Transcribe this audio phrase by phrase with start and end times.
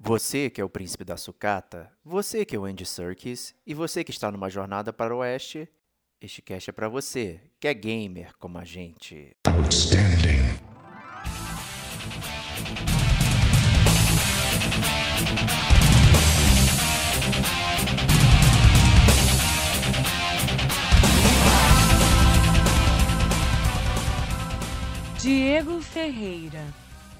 [0.00, 4.04] Você que é o príncipe da sucata, você que é o Andy Serkis e você
[4.04, 5.68] que está numa jornada para o oeste,
[6.20, 9.36] este cast é para você, que é gamer como a gente.
[9.44, 10.38] Outstanding.
[25.20, 26.64] Diego Ferreira,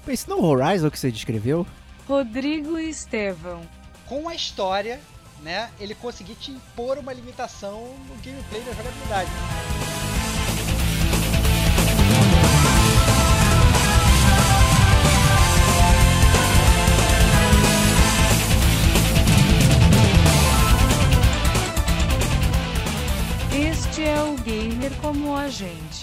[0.07, 1.67] Isso não é o Horizon que você descreveu?
[2.09, 3.61] Rodrigo Estevão,
[4.07, 4.99] com a história,
[5.43, 9.29] né, ele conseguir te impor uma limitação no gameplay da jogabilidade.
[23.53, 25.98] este é o Gamer como a gente.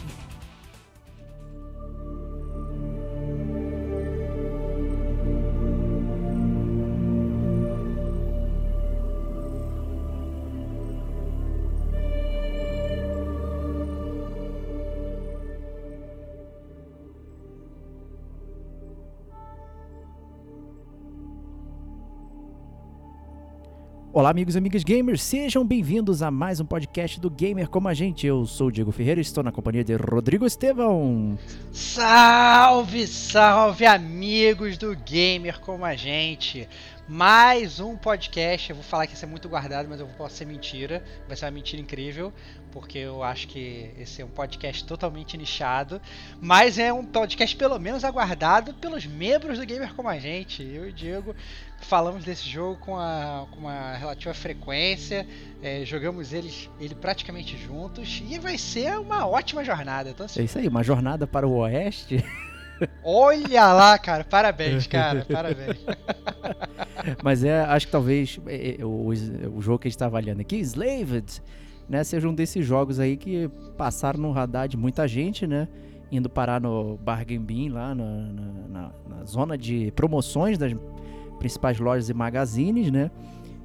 [24.16, 27.92] Olá, amigos e amigas gamers, sejam bem-vindos a mais um podcast do Gamer Como a
[27.92, 28.26] Gente.
[28.26, 31.38] Eu sou o Diego Ferreira e estou na companhia de Rodrigo Estevão.
[31.70, 36.66] Salve, salve amigos do Gamer como a gente.
[37.06, 38.70] Mais um podcast.
[38.70, 41.04] Eu vou falar que isso é muito guardado, mas eu posso ser mentira.
[41.28, 42.32] Vai ser uma mentira incrível,
[42.76, 45.98] porque eu acho que esse é um podcast totalmente nichado.
[46.42, 50.62] Mas é um podcast pelo menos aguardado pelos membros do Gamer como a gente.
[50.62, 51.34] Eu e o Diego
[51.80, 55.26] falamos desse jogo com, a, com uma relativa frequência.
[55.62, 58.22] é, jogamos eles, ele praticamente juntos.
[58.28, 60.10] E vai ser uma ótima jornada.
[60.10, 62.22] Então, assim, É isso aí, uma jornada para o oeste.
[63.02, 64.22] Olha lá, cara.
[64.22, 65.24] Parabéns, cara.
[65.24, 65.78] Parabéns.
[67.24, 70.42] Mas é, acho que talvez é, é, o, o jogo que a gente está avaliando
[70.42, 71.40] aqui, Slaved,
[71.88, 75.68] né, seja um desses jogos aí que passaram no radar de muita gente, né?
[76.10, 80.72] Indo parar no Bargain Bin, lá na, na- na- na zona de promoções das
[81.38, 83.10] principais lojas e magazines, né?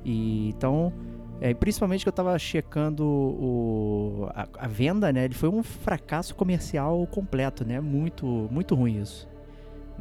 [0.04, 0.92] E então,
[1.40, 5.26] é, principalmente que eu tava checando o, a, a venda, né?
[5.26, 7.80] Ele foi um fracasso comercial completo, né?
[7.80, 9.28] Muito, muito ruim isso.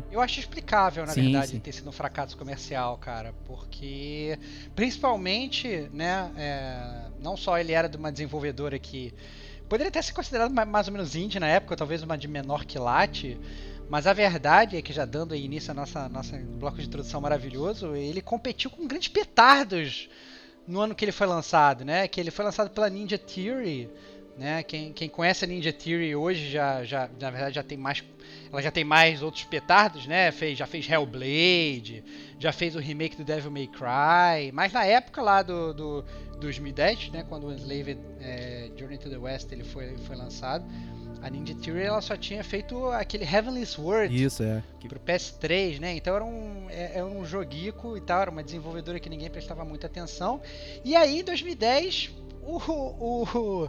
[0.08, 1.60] Eu acho explicável, na Sim, verdade, sim.
[1.60, 4.38] ter sido um fracasso comercial, cara, porque
[4.74, 9.14] principalmente, né, é, não só ele era de uma desenvolvedora que
[9.68, 12.64] poderia até ser considerado ma- mais ou menos indie na época, talvez uma de menor
[12.64, 13.38] quilate,
[13.88, 17.94] mas a verdade é que já dando início ao nossa nossa bloco de introdução maravilhoso,
[17.94, 20.08] ele competiu com grandes petardos
[20.66, 22.06] no ano que ele foi lançado, né?
[22.08, 23.90] Que ele foi lançado pela Ninja Theory,
[24.40, 24.62] né?
[24.62, 28.02] Quem, quem conhece a Ninja Theory hoje já, já na verdade já tem mais
[28.50, 30.32] ela já tem mais outros petardos, né?
[30.32, 32.02] Fez, já fez Hellblade,
[32.38, 36.04] já fez o remake do Devil May Cry, mas na época lá do, do
[36.40, 40.64] 2010, né, quando o Enslaved é, Journey to the West ele foi, foi lançado,
[41.20, 44.62] a Ninja Theory ela só tinha feito aquele Heavenly Sword Isso, é.
[44.88, 45.94] Pro PS3, né?
[45.94, 49.64] Então era um, é, era um joguico e tal, era uma desenvolvedora que ninguém prestava
[49.64, 50.40] muita atenção.
[50.82, 52.10] E aí, em 2010,
[52.42, 53.68] o, o,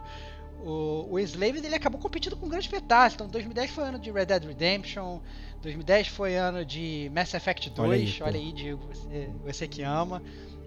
[0.64, 3.16] o, o Enslaved ele acabou competindo com grandes petardos.
[3.16, 5.20] Então, 2010 foi ano de Red Dead Redemption,
[5.62, 8.52] 2010 foi ano de Mass Effect 2, Olha olha aí, aí.
[8.52, 10.22] Diego, você, você que ama.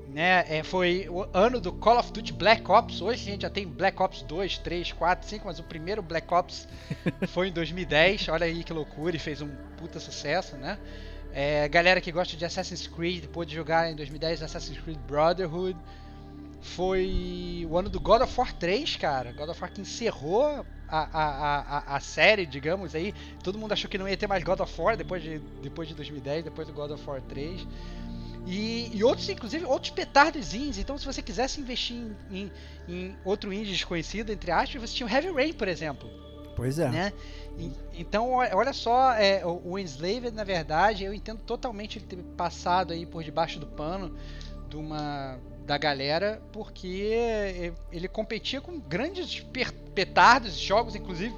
[0.07, 3.01] Né, é, foi o ano do Call of Duty Black Ops.
[3.01, 6.33] Hoje a gente já tem Black Ops 2, 3, 4, 5, mas o primeiro Black
[6.33, 6.69] Ops
[7.29, 8.29] foi em 2010.
[8.29, 10.79] Olha aí que loucura e fez um puta sucesso, né?
[11.33, 15.77] É, galera que gosta de Assassin's Creed pôde jogar em 2010 Assassin's Creed Brotherhood.
[16.65, 19.33] Foi o ano do God of War 3, cara.
[19.33, 21.61] God of War que encerrou a, a,
[21.93, 23.15] a, a, série, digamos aí.
[23.43, 25.95] Todo mundo achou que não ia ter mais God of War depois de, depois de
[25.95, 27.67] 2010, depois do God of War 3.
[28.47, 30.79] E, e outros, inclusive, outros petardos indies.
[30.79, 32.53] Então, se você quisesse investir em, em,
[32.89, 36.09] em outro indie desconhecido, entre aspas, você tinha o Heavy Rain, por exemplo
[36.57, 36.89] Pois é.
[36.89, 37.13] né?
[37.59, 42.17] E- Então, olha só, é, o o Enslaved, na verdade, eu entendo totalmente ele ter
[42.37, 44.17] passado aí por debaixo do pano
[44.69, 49.41] de uma da galera, porque ele competia com grandes
[49.95, 51.35] petardos, jogos, inclusive,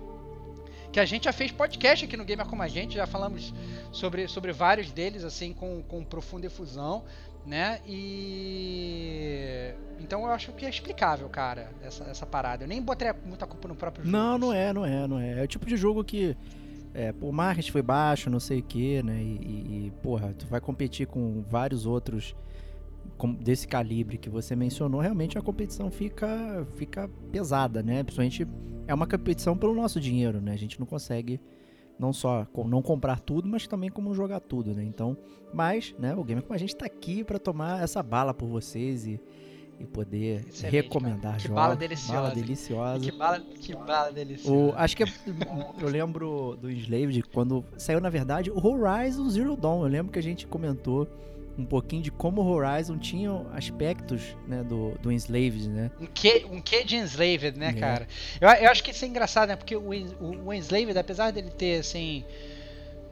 [0.92, 3.52] que a gente já fez podcast aqui no Gamer Como a Gente, já falamos
[3.92, 7.04] sobre, sobre vários deles, assim, com, com profunda efusão,
[7.46, 7.80] né?
[7.86, 9.74] E...
[10.00, 12.64] Então eu acho que é explicável, cara, essa, essa parada.
[12.64, 14.16] Eu nem botei muita culpa no próprio jogo.
[14.16, 14.58] Não, não assim.
[14.60, 15.40] é, não é, não é.
[15.40, 16.36] É o tipo de jogo que
[16.94, 19.20] é, o marketing foi baixo, não sei o que, né?
[19.22, 22.34] E, e- e, porra, tu vai competir com vários outros
[23.40, 28.02] desse calibre que você mencionou, realmente a competição fica, fica pesada, né?
[28.02, 28.46] Principalmente
[28.86, 30.52] é uma competição pelo nosso dinheiro, né?
[30.52, 31.40] A gente não consegue
[31.98, 34.84] não só não comprar tudo, mas também como jogar tudo, né?
[34.84, 35.16] Então,
[35.52, 39.06] mas, né, o Gamer com a gente tá aqui para tomar essa bala por vocês
[39.06, 39.18] e,
[39.80, 41.36] e poder Excelente, recomendar cara.
[41.36, 41.54] Que jogos.
[41.62, 42.20] bala deliciosa.
[42.20, 43.00] Bala deliciosa.
[43.00, 44.54] Que bala, que bala deliciosa.
[44.54, 45.06] O, acho que é-
[45.80, 49.82] eu lembro do Enslaved quando saiu, na verdade, o Horizon Zero Dawn.
[49.82, 51.08] Eu lembro que a gente comentou
[51.58, 55.90] um pouquinho de como o Horizon tinha aspectos né, do, do Enslaved, né?
[56.00, 57.72] Um que, um que de Enslaved, né, É.
[57.72, 58.08] cara?
[58.40, 59.56] Eu, eu acho que isso é engraçado, né?
[59.56, 62.24] Porque o, o, o Enslaved, apesar dele ter, assim.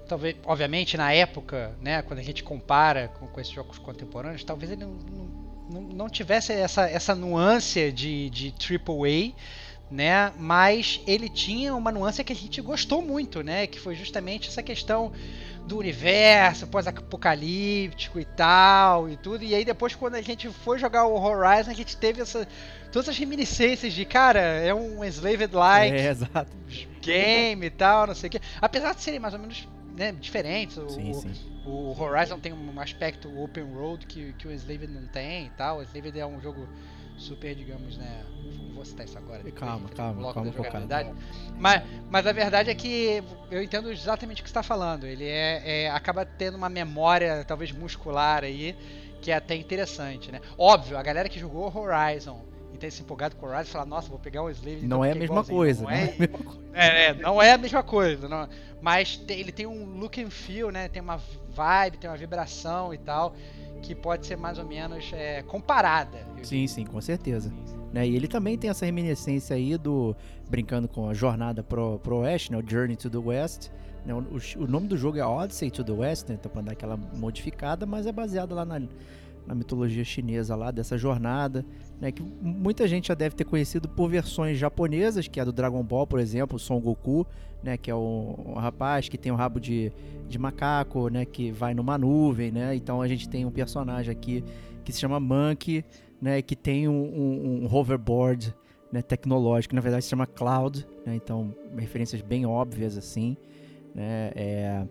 [0.06, 2.02] Talvez, obviamente, na época, né?
[2.02, 4.93] Quando a gente compara com, com esses jogos contemporâneos, talvez ele não,
[5.70, 9.32] não, não- tivesse essa, essa nuance de, de AAA,
[9.91, 10.31] né?
[10.38, 13.67] Mas ele tinha uma nuance que a gente gostou muito, né?
[13.67, 15.11] Que foi justamente essa questão
[15.67, 19.45] do universo pós-apocalíptico e tal e tudo.
[19.45, 22.47] E aí depois quando a gente foi jogar o Horizon, a gente teve essa
[22.93, 26.15] todas as reminiscências de, cara, é um enslaved like É,
[27.01, 28.41] game e tal, não sei o que.
[28.61, 31.35] Apesar de serem mais ou menos né, diferentes, o, Sim, sim.
[31.65, 35.79] o Horizon tem um aspecto open world que, que o Enslaved não tem e tal.
[35.79, 36.69] O Enslaved é um jogo
[37.17, 38.25] super, digamos, né?
[38.69, 39.43] Não vou citar isso agora.
[39.53, 41.11] Calma, calma, calma, jogabilidade.
[41.59, 45.05] Mas, mas a verdade é que eu entendo exatamente o que você está falando.
[45.07, 48.77] Ele é, é- acaba tendo uma memória, talvez muscular aí,
[49.21, 50.41] que é até interessante, né?
[50.59, 52.45] Óbvio, a galera que jogou Horizon
[52.75, 54.81] e tem se empolgado com o Horizon fala, nossa, vou pegar o Enslaved.
[54.87, 55.57] Não então é a mesma igualzinho.
[55.57, 55.83] coisa.
[55.85, 56.61] Não Não é é, a mesma coisa.
[56.75, 58.49] é, é, não é a mesma coisa, não-
[58.83, 60.89] mas tem- ele tem um look and feel, né?
[60.89, 61.17] Tem uma
[61.49, 63.35] vibe, tem uma vibração e tal,
[63.85, 66.27] que pode ser mais ou menos é, comparada.
[66.43, 67.53] Sim, sim, com certeza.
[67.93, 68.09] Né?
[68.09, 70.17] E ele também tem essa reminiscência aí do.
[70.49, 72.59] Brincando com a jornada pro, pro Oeste, né?
[72.59, 73.71] O Journey to the West.
[74.05, 74.15] Né?
[74.15, 76.37] O, nome do jogo é Odyssey to the West, né?
[76.39, 78.81] Então pra dar aquela modificada, mas é baseado lá na,
[79.46, 81.64] na mitologia chinesa lá, dessa jornada.
[82.00, 82.11] Né?
[82.12, 85.82] Que muita gente já deve ter conhecido por versões japonesas, que é a do Dragon
[85.82, 87.26] Ball, por exemplo, Son Goku,
[87.62, 87.76] né?
[87.76, 89.93] Que é um, um rapaz que tem um rabo de,
[90.29, 91.25] de macaco, né?
[91.25, 92.75] Que vai numa nuvem, né?
[92.75, 94.44] Então a gente tem um personagem aqui
[94.85, 95.85] que se chama Monkey,
[96.20, 98.55] né, que tem um, um- um hoverboard
[98.93, 103.37] né, tecnológico, na verdade se chama Cloud, né, então referências bem óbvias assim,
[103.94, 104.85] né, é,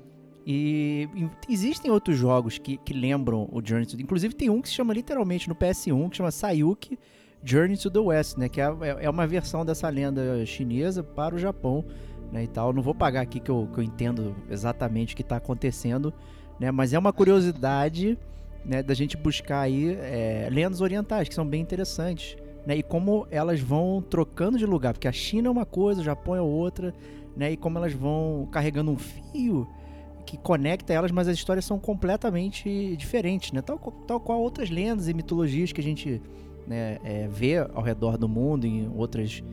[0.45, 1.09] e,
[1.49, 4.93] existem outros jogos que, que lembram o Journey to inclusive tem um que se chama
[4.93, 6.97] literalmente no PS1 que chama Sayuki
[7.45, 11.37] Journey to the West, né, que é, é uma versão dessa lenda chinesa para o
[11.37, 11.83] Japão,
[12.31, 12.71] né, e tal.
[12.71, 16.13] Não vou pagar aqui que eu, que eu entendo exatamente o que está acontecendo,
[16.57, 18.17] né, mas é uma curiosidade
[18.63, 22.37] né, da gente buscar aí é, lendas orientais, que são bem interessantes.
[22.65, 26.03] Né, e como elas vão trocando de lugar, porque a China é uma coisa, o
[26.03, 26.93] Japão é outra,
[27.35, 29.67] né, e como elas vão carregando um fio
[30.25, 33.77] que conecta elas, mas as histórias são completamente diferentes, né, tal,
[34.07, 36.21] tal qual outras lendas e mitologias que a gente
[36.67, 39.43] né, é, vê ao redor do mundo, em outras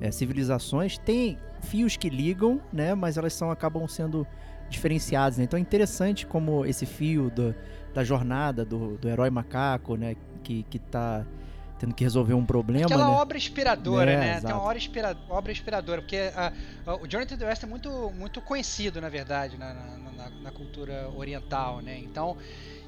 [0.00, 4.26] é, civilizações, tem fios que ligam, né, mas elas são acabam sendo
[4.68, 5.38] diferenciadas.
[5.38, 5.44] Né?
[5.44, 7.54] Então é interessante como esse fio do,
[7.94, 11.26] da jornada do, do herói macaco, né, que, que tá
[11.78, 13.10] tendo que resolver um problema, Aquela né?
[13.12, 14.26] obra inspiradora, É, né?
[14.28, 14.54] Tem exato.
[14.54, 16.52] uma obra, inspira- obra inspiradora, porque a-
[16.86, 20.30] a- o Journey to the West é muito, muito conhecido, na verdade, na, na- na-
[20.42, 21.98] na cultura oriental, né?
[21.98, 22.36] Então,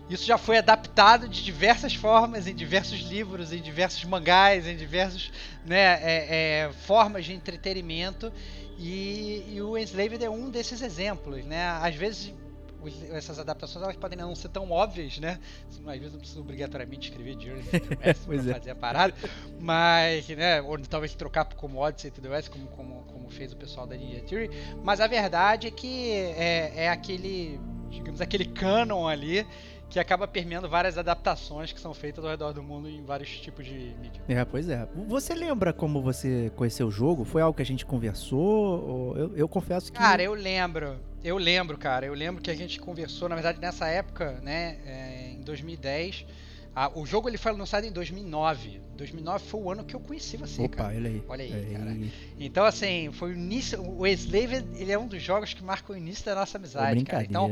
[0.09, 5.31] isso já foi adaptado de diversas formas, em diversos livros, em diversos mangás, em diversas
[5.65, 8.33] né, é- é, formas de entretenimento.
[8.79, 11.69] E, e o Enslaved é um desses exemplos, né?
[11.83, 12.33] Às vezes
[12.83, 15.39] os- essas adaptações elas podem não ser tão óbvias, né?
[15.87, 18.55] Às vezes não precisa obrigatoriamente escrever Journey to the West pra é.
[18.55, 19.15] fazer a parada,
[19.59, 20.61] mas, né?
[20.63, 23.97] Ou talvez trocar como Odyssey to the West, como, como, como fez o pessoal da
[23.97, 24.51] Ninja Theory.
[24.83, 27.61] Mas a verdade é que é, é aquele,
[27.91, 29.47] digamos, aquele canon ali
[29.89, 33.67] que acaba permeando várias adaptações que são feitas ao redor do mundo em vários tipos
[33.67, 34.23] de mídia.
[34.29, 34.87] É, pois é.
[35.09, 37.25] Você lembra como você conheceu o jogo?
[37.25, 38.41] Foi algo que a gente conversou?
[38.89, 39.99] Ou- Eu, eu confesso que.
[39.99, 43.87] Cara, eu lembro, eu lembro, cara, eu lembro que a gente conversou, na verdade, nessa
[43.89, 46.27] época, né, é, em 2010.
[46.75, 48.81] Ah, o jogo ele foi lançado em 2009.
[48.97, 50.95] 2009 foi o ano que eu conheci você, Opa, cara.
[50.95, 51.23] olha aí.
[51.29, 51.91] Olha aí, É, cara.
[51.91, 53.83] e- Então, assim, foi o início.
[53.83, 57.25] O Slave, ele é um dos jogos que marca o início da nossa amizade, cara.
[57.25, 57.49] Então,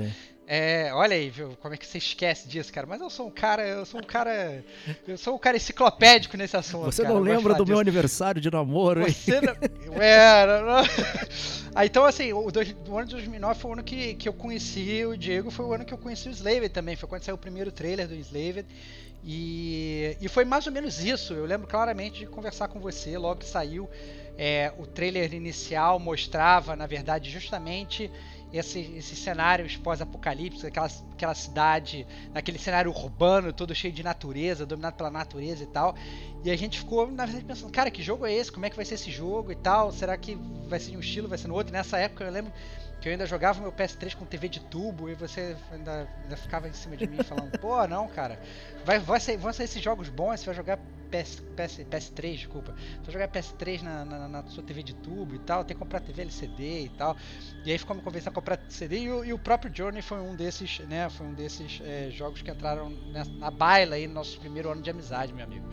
[0.51, 2.87] é, olha aí, viu, como é que você esquece disso, cara.
[2.87, 4.65] Mas eu sou um cara, eu sou um cara,
[5.07, 6.87] eu sou um cara enciclopédico nesse assunto.
[6.87, 7.81] Você cara, não lembra do meu disso.
[7.81, 9.13] aniversário de namoro, hein?
[9.13, 9.55] Você não...
[9.99, 10.83] Ué, não, não.
[11.75, 14.33] Ah, então, assim, o, dois, o ano de 2009 foi o ano que, que eu
[14.33, 16.97] conheci o Diego, foi o ano que eu conheci o Slaved também.
[16.97, 18.67] Foi quando saiu o primeiro trailer do Slaved.
[19.23, 21.35] E, e foi mais ou menos isso.
[21.35, 23.89] Eu lembro claramente de conversar com você logo que saiu.
[24.39, 28.11] É, o trailer inicial mostrava, na verdade, justamente
[28.53, 34.97] esse, esses cenários pós-apocalípticos, aquela, aquela cidade, aquele cenário urbano todo cheio de natureza, dominado
[34.97, 35.95] pela natureza e tal.
[36.45, 38.51] E a gente ficou, na verdade, pensando, cara, que jogo é esse?
[38.51, 39.93] Como é que vai ser esse jogo e tal?
[39.93, 40.37] Será que
[40.69, 41.73] vai ser de um estilo, vai ser no outro?
[41.73, 42.53] E nessa época eu lembro
[43.01, 46.69] que eu ainda jogava meu PS3 com TV de tubo e você ainda, ainda ficava
[46.69, 48.41] em cima de mim falando, pô, não, cara,
[48.85, 50.79] vai, vai sair, vão sair esses jogos bons, você vai jogar
[51.11, 55.35] PS, PS, PS3, desculpa, você vai jogar PS3 na, na, na, sua TV de tubo
[55.35, 57.17] e tal, tem que comprar TV LCD e tal,
[57.65, 60.19] e aí ficou me convencendo a comprar CD e o, e o próprio Journey foi
[60.19, 64.15] um desses, né, foi um desses é, jogos que entraram na, na baila aí no
[64.15, 65.67] nosso primeiro ano de amizade, meu amigo.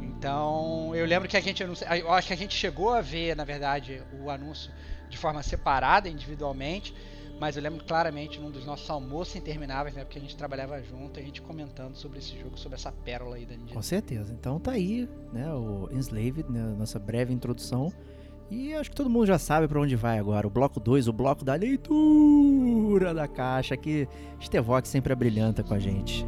[0.00, 3.44] Então, eu lembro que a gente, eu acho que a gente chegou a ver, na
[3.44, 4.70] verdade, o anúncio
[5.08, 6.94] de forma separada, individualmente,
[7.40, 11.20] mas eu lembro claramente num dos nossos almoços intermináveis, né, porque a gente trabalhava junto,
[11.20, 13.74] a gente comentando sobre esse jogo, sobre essa pérola aí da Ninja.
[13.74, 14.32] Com certeza.
[14.32, 17.92] Então tá aí, né, o Enslaved, né, nossa breve introdução.
[18.50, 20.46] E acho que todo mundo já sabe para onde vai agora.
[20.46, 24.08] O bloco 2, o bloco da leitura da caixa, que
[24.42, 26.26] Stevox sempre brilhanta com a gente.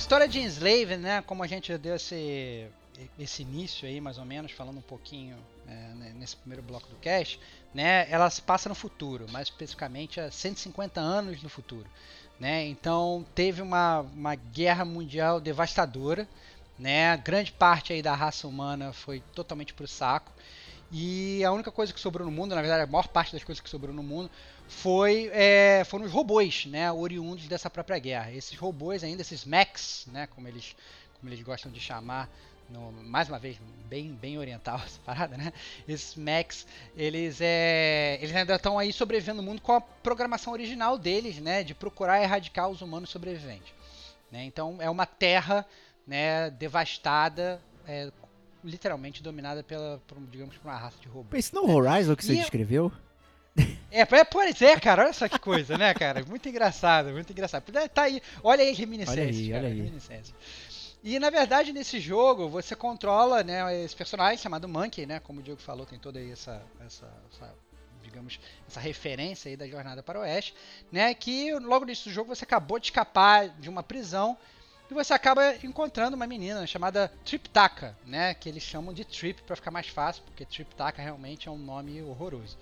[0.00, 2.66] História de Enslave, né, como a gente deu esse,
[3.18, 5.36] esse início aí, mais ou menos, falando um pouquinho
[5.68, 7.38] é, nesse primeiro bloco do cast,
[7.74, 11.86] né, ela se passa no futuro, mais especificamente há 150 anos no futuro.
[12.40, 12.66] Né?
[12.66, 16.26] Então, teve uma, uma guerra mundial devastadora,
[16.78, 17.14] né?
[17.18, 20.32] grande parte aí da raça humana foi totalmente pro saco,
[20.90, 23.60] e a única coisa que sobrou no mundo, na verdade, a maior parte das coisas
[23.60, 24.30] que sobrou no mundo,
[24.70, 28.32] foi, é, foram os robôs, né, oriundos dessa própria guerra.
[28.32, 30.76] Esses robôs ainda, esses mechs, né, como eles,
[31.18, 32.30] como eles gostam de chamar,
[32.68, 35.52] no, mais uma vez, bem, bem oriental essa parada, né?
[35.88, 40.96] Esses mechs, eles, é, eles ainda estão aí sobrevivendo no mundo com a programação original
[40.96, 43.74] deles, né, de procurar erradicar os humanos sobreviventes.
[44.30, 44.44] Né?
[44.44, 45.66] Então é uma terra
[46.06, 48.08] né, devastada, é,
[48.62, 51.44] literalmente dominada pela, por, digamos, por uma raça de robôs.
[51.44, 52.92] Isso não é Horizon que você e descreveu?
[53.92, 56.24] É, é, pois é, cara, olha só que coisa, né, cara?
[56.24, 57.64] Muito engraçado, muito engraçado.
[57.92, 59.76] Tá aí, olha aí reminiscência, olha aí, cara, olha aí.
[59.78, 60.34] reminiscência.
[61.02, 65.42] E na verdade nesse jogo você controla, né, esse personagem chamado Monkey, né, como o
[65.42, 67.52] Diego falou, tem toda aí essa, essa, essa
[68.00, 68.38] digamos,
[68.68, 70.54] essa referência aí da jornada para o oeste,
[70.92, 74.38] né, que logo no início do jogo você acabou de escapar de uma prisão
[74.90, 78.34] e você acaba encontrando uma menina chamada Triptaka, né?
[78.34, 82.02] Que eles chamam de Trip para ficar mais fácil, porque Triptaka realmente é um nome
[82.02, 82.58] horroroso.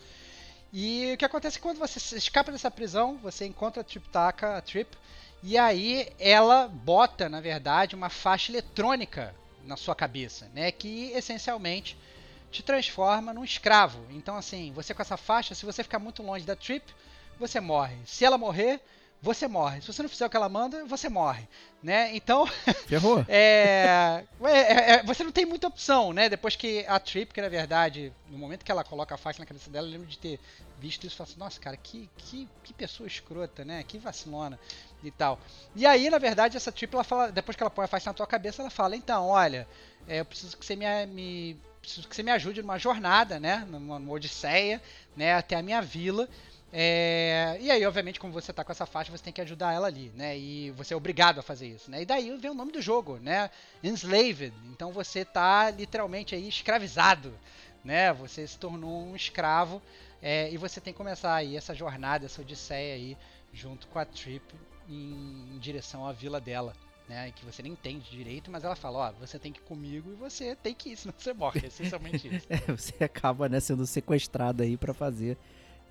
[0.73, 4.97] E o que acontece quando você escapa dessa prisão, você encontra a Triptaka, a Trip,
[5.43, 9.35] e aí ela bota, na verdade, uma faixa eletrônica
[9.65, 10.71] na sua cabeça, né?
[10.73, 11.97] Que essencialmente
[12.51, 14.05] te transforma num escravo.
[14.11, 16.85] Então, assim, você com essa faixa, se você ficar muito longe da Trip,
[17.39, 17.97] você morre.
[18.05, 18.81] Se ela morrer,
[19.21, 19.81] você morre.
[19.81, 21.49] Se você não fizer o que ela manda, você morre,
[21.83, 22.15] né?
[22.15, 22.47] Então,
[22.87, 23.25] Ferrou.
[23.29, 26.29] é, é, é, você não tem muita opção, né?
[26.29, 29.47] Depois que a Trip, que na verdade, no momento que ela coloca a faixa na
[29.47, 30.39] cabeça dela, eu lembro de ter
[30.79, 33.83] visto isso e falar assim, nossa, cara, que, que, que pessoa escrota, né?
[33.83, 34.59] Que vacilona
[35.03, 35.39] e tal.
[35.75, 38.15] E aí, na verdade, essa Trip, ela fala, depois que ela põe a faixa na
[38.15, 39.67] tua cabeça, ela fala, então, olha,
[40.07, 43.67] é, eu preciso que você me, me preciso que você me ajude numa jornada, né?
[43.69, 44.81] Numa, numa odisseia,
[45.17, 45.35] né?
[45.35, 46.29] Até a minha vila
[46.71, 49.87] é, e aí, obviamente, como você tá com essa faixa, você tem que ajudar ela
[49.87, 50.37] ali, né?
[50.37, 52.03] E você é obrigado a fazer isso, né?
[52.03, 53.51] E daí vem o nome do jogo, né?
[53.83, 54.53] Enslaved.
[54.71, 57.33] Então você tá literalmente aí escravizado,
[57.83, 58.13] né?
[58.13, 59.81] Você se tornou um escravo
[60.21, 63.17] é, e você tem que começar aí essa jornada, essa odisseia aí,
[63.53, 64.45] junto com a Trip
[64.89, 66.75] em, em direção à vila dela.
[67.09, 70.13] Né, que você nem entende direito, mas ela fala, ó, você tem que ir comigo
[70.13, 72.47] e você tem que ir, senão você morre, é essencialmente isso.
[72.53, 75.39] é, você acaba, né, sendo sequestrado aí para fazer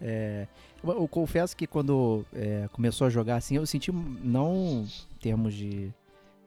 [0.02, 0.48] é,
[0.84, 5.54] eu, eu, confesso que quando é, começou a jogar assim, eu senti, não em termos
[5.54, 5.92] de,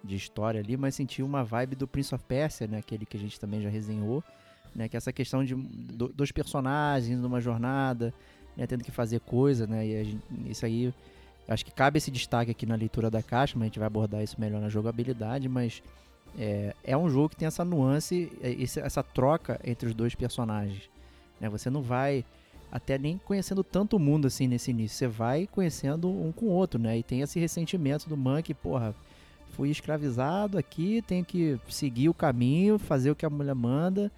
[0.04, 2.78] de história ali, mas senti uma vibe do Prince of Persia, né?
[2.78, 4.22] Aquele que a gente também já resenhou,
[4.74, 4.88] né?
[4.88, 8.14] Que é essa questão de do, dos personagens numa jornada,
[8.56, 8.66] né?
[8.66, 9.84] Tendo que fazer coisa, né?
[9.84, 10.94] E gente, isso aí,
[11.48, 14.22] acho que cabe esse destaque aqui na leitura da caixa, mas a gente vai abordar
[14.22, 15.82] isso melhor na jogabilidade, mas
[16.38, 20.88] é, é um jogo que tem essa nuance, é, essa troca entre os dois personagens,
[21.40, 21.48] né?
[21.48, 22.24] Você não vai
[22.70, 24.96] até nem conhecendo tanto mundo assim nesse início.
[24.96, 26.98] Você vai conhecendo um com o outro, né?
[26.98, 28.94] E tem esse ressentimento do Monkey, porra,
[29.52, 34.10] fui escravizado aqui, tenho que seguir o caminho, fazer o que a mulher manda.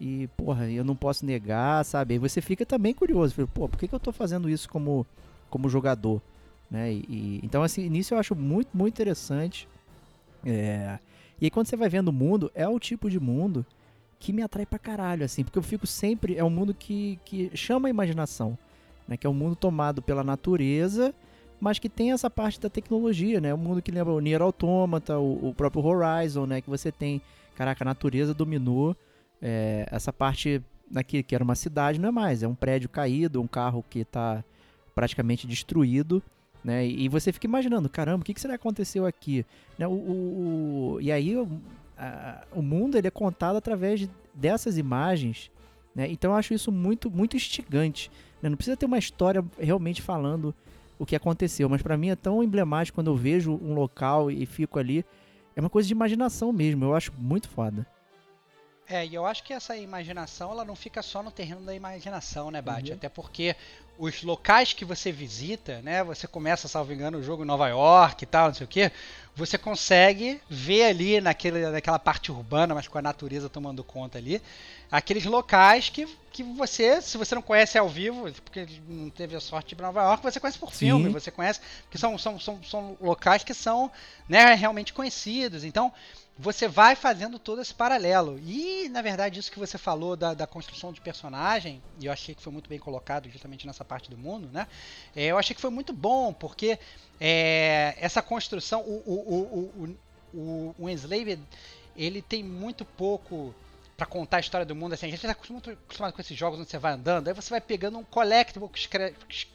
[0.00, 2.14] E, porra, eu não posso negar, sabe?
[2.14, 5.04] Aí você fica também curioso, pô, por que, que eu tô fazendo isso como,
[5.50, 6.22] como jogador?
[6.70, 6.92] Né?
[6.92, 9.68] E, e, então, esse início eu acho muito, muito interessante.
[10.44, 10.98] É...
[11.40, 13.66] E aí, quando você vai vendo o mundo, é o tipo de mundo
[14.18, 16.36] que me atrai pra caralho, assim, porque eu fico sempre.
[16.36, 18.58] É um mundo que, que chama a imaginação,
[19.06, 19.16] né?
[19.16, 21.14] Que é um mundo tomado pela natureza,
[21.60, 23.54] mas que tem essa parte da tecnologia, né?
[23.54, 26.60] Um mundo que lembra o Nier Automata, o, o próprio Horizon, né?
[26.60, 27.20] Que você tem,
[27.54, 28.96] caraca, a natureza dominou
[29.40, 30.62] é, essa parte
[30.94, 34.00] aqui, que era uma cidade, não é mais, é um prédio caído, um carro que
[34.00, 34.42] está
[34.94, 36.22] praticamente destruído,
[36.64, 36.86] né?
[36.86, 39.46] E você fica imaginando, caramba, o que, que será que aconteceu aqui?
[39.78, 39.86] Né?
[39.86, 41.36] O, o, o e aí
[41.98, 45.50] a, o mundo ele é contado através dessas imagens,
[45.94, 46.06] né?
[46.08, 48.10] Então eu acho isso muito, muito instigante.
[48.42, 48.48] Né?
[48.48, 50.54] Não precisa ter uma história realmente falando
[50.98, 54.46] o que aconteceu, mas para mim é tão emblemático quando eu vejo um local e
[54.46, 55.04] fico ali.
[55.54, 57.86] É uma coisa de imaginação mesmo, eu acho muito foda.
[58.88, 62.50] É, e eu acho que essa imaginação ela não fica só no terreno da imaginação,
[62.50, 62.90] né, Bate?
[62.90, 62.96] Uhum.
[62.96, 63.54] Até porque
[63.98, 66.04] os locais que você visita, né?
[66.04, 68.92] Você começa, salvo engano, o jogo em Nova York e tal, não sei o quê.
[69.34, 74.40] Você consegue ver ali naquele, naquela parte urbana, mas com a natureza tomando conta ali,
[74.90, 79.40] aqueles locais que, que você, se você não conhece ao vivo, porque não teve a
[79.40, 80.86] sorte de ir pra Nova York, você conhece por Sim.
[80.86, 83.90] filme, você conhece, que são, são, são, são locais que são
[84.28, 85.64] né, realmente conhecidos.
[85.64, 85.92] Então,
[86.38, 88.38] você vai fazendo todo esse paralelo.
[88.44, 92.34] E, na verdade, isso que você falou da, da construção de personagem, e eu achei
[92.34, 94.68] que foi muito bem colocado justamente nessa parte do mundo, né?
[95.16, 96.78] É, eu achei que foi muito bom, porque
[97.20, 99.96] é, essa construção, o, o, o,
[100.34, 101.42] o, o, o Enslaved,
[101.96, 103.52] ele tem muito pouco
[103.96, 104.92] para contar a história do mundo.
[104.92, 107.50] Assim, a gente está muito acostumado com esses jogos onde você vai andando, aí você
[107.50, 109.48] vai pegando um collectible que escreve, que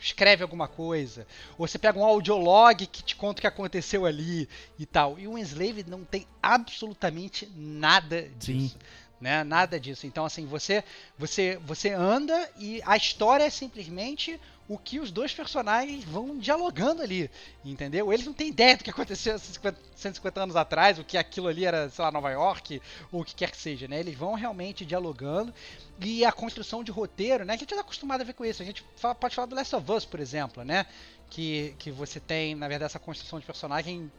[0.00, 1.26] escreve alguma coisa,
[1.58, 4.48] ou você pega um audiolog que te conta o que aconteceu ali
[4.78, 5.18] e tal.
[5.18, 8.76] E o Enslaved não tem absolutamente nada disso.
[8.78, 8.86] Sim.
[9.20, 9.44] Né?
[9.44, 10.06] Nada disso.
[10.06, 10.82] Então, assim, você,
[11.16, 14.38] você, você anda e a história é simplesmente
[14.68, 17.30] o que os dois personagens vão dialogando ali,
[17.64, 18.12] entendeu?
[18.12, 21.64] Eles não têm ideia do que aconteceu 150, 150 anos atrás, o que aquilo ali
[21.64, 24.00] era, sei lá, Nova York, ou o que quer que seja, né?
[24.00, 25.52] Eles vão realmente dialogando
[26.00, 27.54] e a construção de roteiro, né?
[27.54, 28.62] A gente está acostumado a ver com isso.
[28.62, 30.86] A gente fala, pode falar do Last of Us, por exemplo, né?
[31.28, 34.10] Que, que você tem, na verdade, essa construção de personagem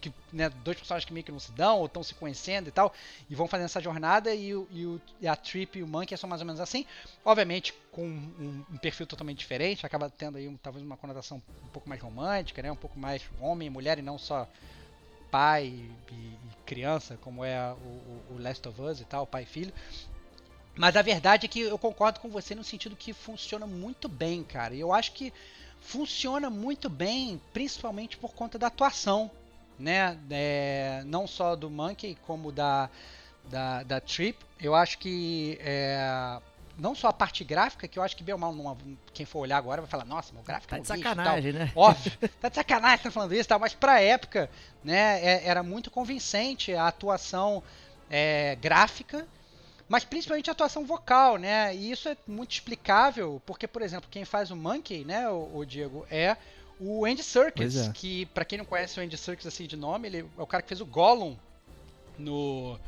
[0.00, 2.72] que, né, dois personagens que meio que não se dão ou estão se conhecendo e
[2.72, 2.92] tal,
[3.28, 4.54] e vão fazendo essa jornada e, e,
[4.86, 6.86] o, e a Trip e o Monkey são mais ou menos assim,
[7.24, 11.68] obviamente com um, um, perfil totalmente diferente, acaba tendo aí um, talvez uma conotação um
[11.68, 14.48] pouco mais romântica, né, um pouco mais homem e mulher e não só
[15.30, 19.46] pai e, e criança, como é o, o, Last of Us e tal, pai e
[19.46, 19.72] filho.
[20.76, 24.44] Mas a verdade é que eu concordo com você no sentido que funciona muito bem,
[24.44, 24.74] cara.
[24.74, 25.32] E eu acho que
[25.80, 29.30] funciona muito bem, principalmente por conta da atuação
[29.78, 30.18] né?
[30.30, 32.88] É, não só do Monkey, como da,
[33.44, 34.38] da, da Trip.
[34.60, 36.38] Eu acho que é,
[36.78, 38.76] não só a parte gráfica, que eu acho que bem ou mal, numa,
[39.12, 41.52] quem for olhar agora vai falar, nossa, meu gráfico Tá é um de lixo sacanagem,
[41.52, 41.60] tal.
[41.62, 41.72] né?
[41.74, 44.50] Óbvio, tá de sacanagem tá falando isso tal, mas pra época,
[44.82, 47.62] né, é- era muito convincente a atuação
[48.10, 49.26] é, gráfica,
[49.88, 51.74] mas principalmente a atuação vocal, né?
[51.74, 55.64] E isso é muito explicável, porque, por exemplo, quem faz o Monkey, né, o, o
[55.64, 56.36] Diego, é
[56.80, 57.92] o Andy Serkis, é.
[57.92, 60.62] que pra quem não conhece o Andy Serkis assim de nome, ele é o cara
[60.62, 61.36] que fez o Gollum
[62.18, 62.78] no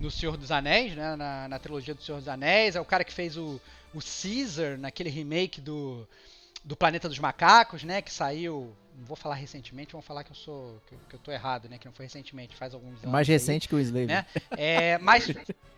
[0.00, 3.02] no Senhor dos Anéis, né, na, na trilogia do Senhor dos Anéis, é o cara
[3.02, 3.60] que fez o,
[3.92, 6.06] o Caesar naquele remake do,
[6.64, 10.36] do Planeta dos Macacos, né, que saiu, não vou falar recentemente, vão falar que eu
[10.36, 13.10] sou que, eu- que eu tô errado, né, que não foi recentemente, faz alguns anos.
[13.10, 14.06] Mais aí recente que o Slave.
[14.06, 14.24] né?
[14.52, 15.40] É mais, ma-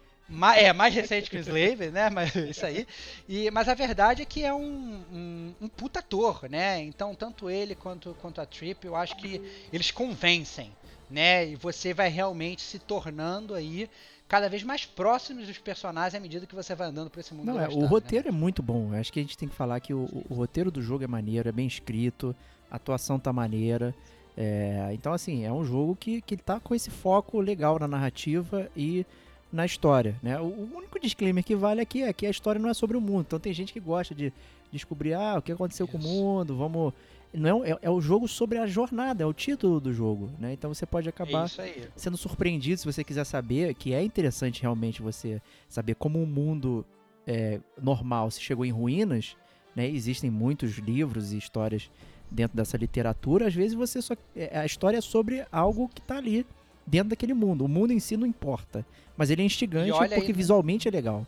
[0.56, 2.08] é mais recente que o Slave, né?
[2.10, 2.86] Mas isso aí.
[3.28, 6.80] E, mas a verdade é que é um, um, um puta ator, né?
[6.82, 9.40] Então tanto ele quanto, quanto a Trip, eu acho que
[9.72, 10.70] eles convencem,
[11.10, 11.48] né?
[11.48, 13.88] E você vai realmente se tornando aí
[14.28, 17.46] cada vez mais próximos dos personagens à medida que você vai andando por esse mundo.
[17.46, 17.86] Não, é, o né?
[17.86, 18.92] roteiro é muito bom.
[18.94, 21.48] Acho que a gente tem que falar que o, o roteiro do jogo é maneiro,
[21.48, 22.34] é bem escrito,
[22.70, 23.92] a atuação tá maneira.
[24.36, 28.70] É, então, assim, é um jogo que, que tá com esse foco legal na narrativa
[28.76, 29.04] e
[29.52, 30.16] na história.
[30.22, 30.38] Né?
[30.40, 33.22] O, único disclaimer que vale aqui é que a história não é sobre o mundo.
[33.26, 34.32] Então tem gente que gosta de
[34.72, 36.08] descobrir ah, o que aconteceu com o Isso.
[36.08, 36.92] mundo, vamos.
[37.32, 40.30] Não é, um- é, é o jogo sobre a jornada, é o título do jogo.
[40.38, 40.52] Né?
[40.52, 41.84] Então você pode É acabar isso aí.
[41.96, 46.84] sendo surpreendido se você quiser saber, que é interessante realmente você saber como o mundo
[47.26, 49.36] é, normal se chegou em ruínas,
[49.76, 49.88] né?
[49.88, 51.88] Existem muitos livros e histórias
[52.28, 53.46] dentro dessa literatura.
[53.46, 56.44] Às vezes você só é, a história é sobre algo que tá ali
[56.86, 57.64] dentro daquele mundo.
[57.64, 58.84] O mundo em si não importa,
[59.16, 60.36] mas ele é instigante E olha aí, porque né?
[60.36, 61.26] visualmente é legal.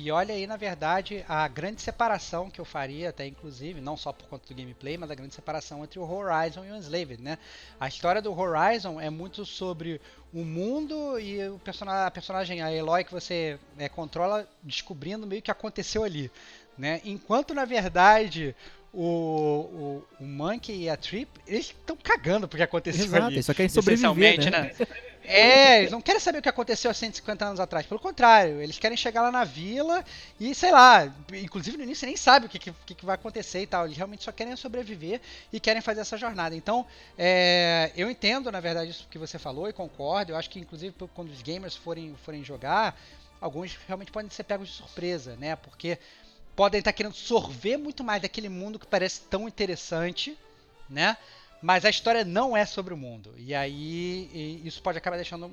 [0.00, 4.12] E olha aí, na verdade, a grande separação que eu faria, até inclusive, não só
[4.12, 7.36] por conta do gameplay, mas a grande separação entre o Horizon e o Enslaved, né?
[7.80, 10.00] A história do Horizon é muito sobre
[10.32, 15.42] o mundo e o persona a personagem, a Eloy, que você é, controla, descobrindo meio
[15.42, 16.30] que aconteceu ali,
[16.78, 17.00] né?
[17.04, 18.54] Enquanto, na verdade,
[19.00, 23.42] o, o, o Monkey e a Trip, eles estão cagando porque aconteceu Exato, ali.
[23.44, 24.50] só querem sobreviver, né?
[24.50, 24.72] né?
[25.22, 27.86] É, eles não querem saber o que aconteceu há 150 anos atrás.
[27.86, 30.02] Pelo contrário, eles querem chegar lá na vila
[30.40, 33.60] e, sei lá, inclusive no início você nem sabe o que, que, que vai acontecer
[33.60, 33.84] e tal.
[33.84, 35.20] Eles realmente só querem sobreviver
[35.52, 36.56] e querem fazer essa jornada.
[36.56, 36.84] Então,
[37.16, 40.32] é, eu entendo, na verdade, isso que você falou e concordo.
[40.32, 42.98] Eu acho que, inclusive, quando os gamers forem, forem jogar,
[43.40, 45.56] alguns realmente podem ser pegos de surpresa, né?
[45.56, 45.98] Porque
[46.58, 50.36] podem estar querendo sorver muito mais daquele mundo que parece tão interessante,
[50.90, 51.16] né?
[51.60, 53.34] Mas a história não é sobre o mundo.
[53.36, 55.46] E aí e isso pode acabar deixando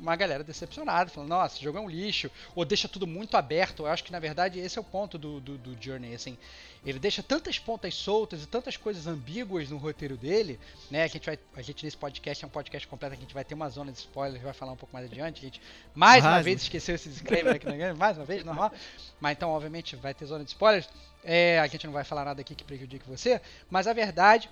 [0.00, 3.82] uma galera decepcionada, falando, nossa, esse jogo é um lixo, ou deixa tudo muito aberto.
[3.82, 6.38] Eu acho que na verdade esse é o ponto do, do, do Journey, assim.
[6.84, 10.58] Ele deixa tantas pontas soltas e tantas coisas ambíguas no roteiro dele,
[10.90, 11.04] né?
[11.04, 11.38] A gente vai.
[11.56, 13.98] A gente nesse podcast é um podcast completo, a gente vai ter uma zona de
[13.98, 15.40] spoilers, vai falar um pouco mais adiante.
[15.40, 15.60] A gente
[15.94, 18.72] mais uma vez esqueceu esse disclaimer aqui no mais uma vez, normal.
[19.20, 20.88] Mas então, obviamente, vai ter zona de spoilers.
[21.24, 24.50] É, a gente não vai falar nada aqui que prejudique você, mas a verdade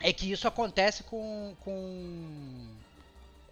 [0.00, 2.68] é que isso acontece com com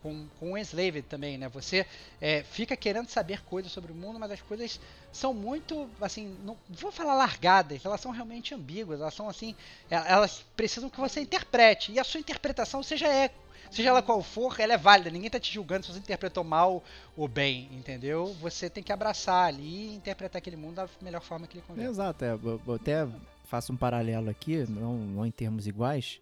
[0.06, 1.48] com, com o Enslaved também, né?
[1.48, 1.84] Você
[2.20, 4.78] é, fica querendo saber coisas sobre o mundo, mas as coisas
[5.12, 9.56] são muito, assim, não vou falar largadas, elas são realmente ambíguas, elas são assim,
[9.90, 13.30] é, elas precisam que você interprete, e a sua interpretação seja é
[13.68, 15.10] seja ela qual for, ela é válida.
[15.10, 16.84] Ninguém tá te julgando se você interpretou mal
[17.16, 18.32] ou bem, entendeu?
[18.40, 21.84] Você tem que abraçar ali e interpretar aquele mundo da melhor forma que ele convém.
[21.84, 23.08] Exato, é, eu até
[23.44, 26.20] faço um paralelo aqui, não, não em termos iguais,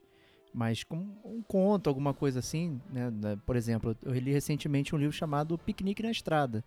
[0.55, 3.11] mas com um conto, alguma coisa assim, né?
[3.45, 6.65] Por exemplo, eu li recentemente um livro chamado Piquenique na Estrada,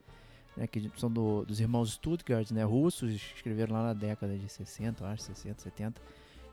[0.57, 0.67] né?
[0.67, 2.65] que são do, dos irmãos Stuttgart, né?
[2.65, 6.01] russos, escreveram lá na década de 60, acho, 60, 70.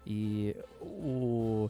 [0.06, 1.68] E o,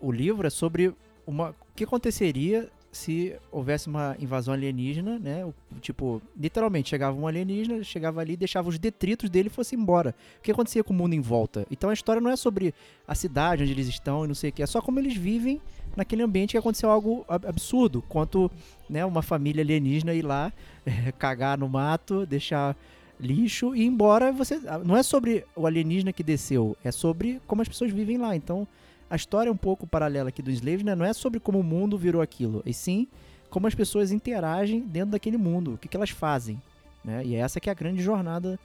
[0.00, 0.94] o livro é sobre
[1.26, 5.46] uma, o que aconteceria se houvesse uma invasão alienígena, né?
[5.80, 10.14] Tipo, literalmente, chegava um alienígena, chegava ali, deixava os detritos dele e fosse embora.
[10.38, 11.66] O que acontecia com o mundo em volta?
[11.70, 12.74] Então a história não é sobre
[13.06, 15.60] a cidade onde eles estão e não sei o que, é só como eles vivem
[15.94, 18.50] naquele ambiente que aconteceu algo absurdo, quanto
[18.88, 20.52] né, uma família alienígena ir lá,
[20.84, 22.76] é, cagar no mato, deixar
[23.20, 24.32] lixo e ir embora.
[24.32, 28.34] Você, não é sobre o alienígena que desceu, é sobre como as pessoas vivem lá.
[28.36, 28.66] Então
[29.08, 30.94] a história é um pouco paralela aqui do Slave, né?
[30.94, 33.08] Não é sobre como o mundo virou aquilo, e sim
[33.48, 36.60] como as pessoas interagem dentro daquele mundo, o que, que elas fazem.
[37.04, 37.24] Né?
[37.24, 38.58] E essa que é a grande jornada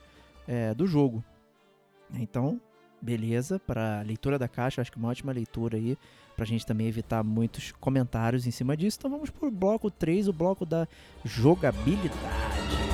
[0.48, 1.24] é, do jogo.
[2.14, 2.60] Então,
[3.02, 5.98] beleza, para leitura da caixa, acho que uma ótima leitura aí,
[6.36, 8.98] pra gente também evitar muitos comentários em cima disso.
[9.00, 10.88] Então vamos pro bloco 3, o bloco da
[11.24, 12.91] jogabilidade.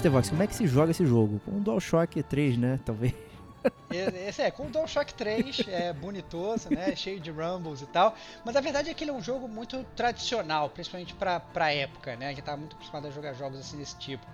[0.00, 1.38] Estevox, como é que se joga esse jogo?
[1.44, 2.80] Com um DualShock 3, né?
[2.86, 3.12] Talvez.
[4.26, 6.96] Esse é, com o DualShock 3, é bonitoso, né?
[6.96, 8.16] Cheio de rumbles e tal.
[8.42, 12.16] Mas a verdade é que ele é um jogo muito tradicional, principalmente pra, pra época,
[12.16, 12.28] né?
[12.28, 14.24] A gente tá muito acostumado a jogar jogos assim desse tipo.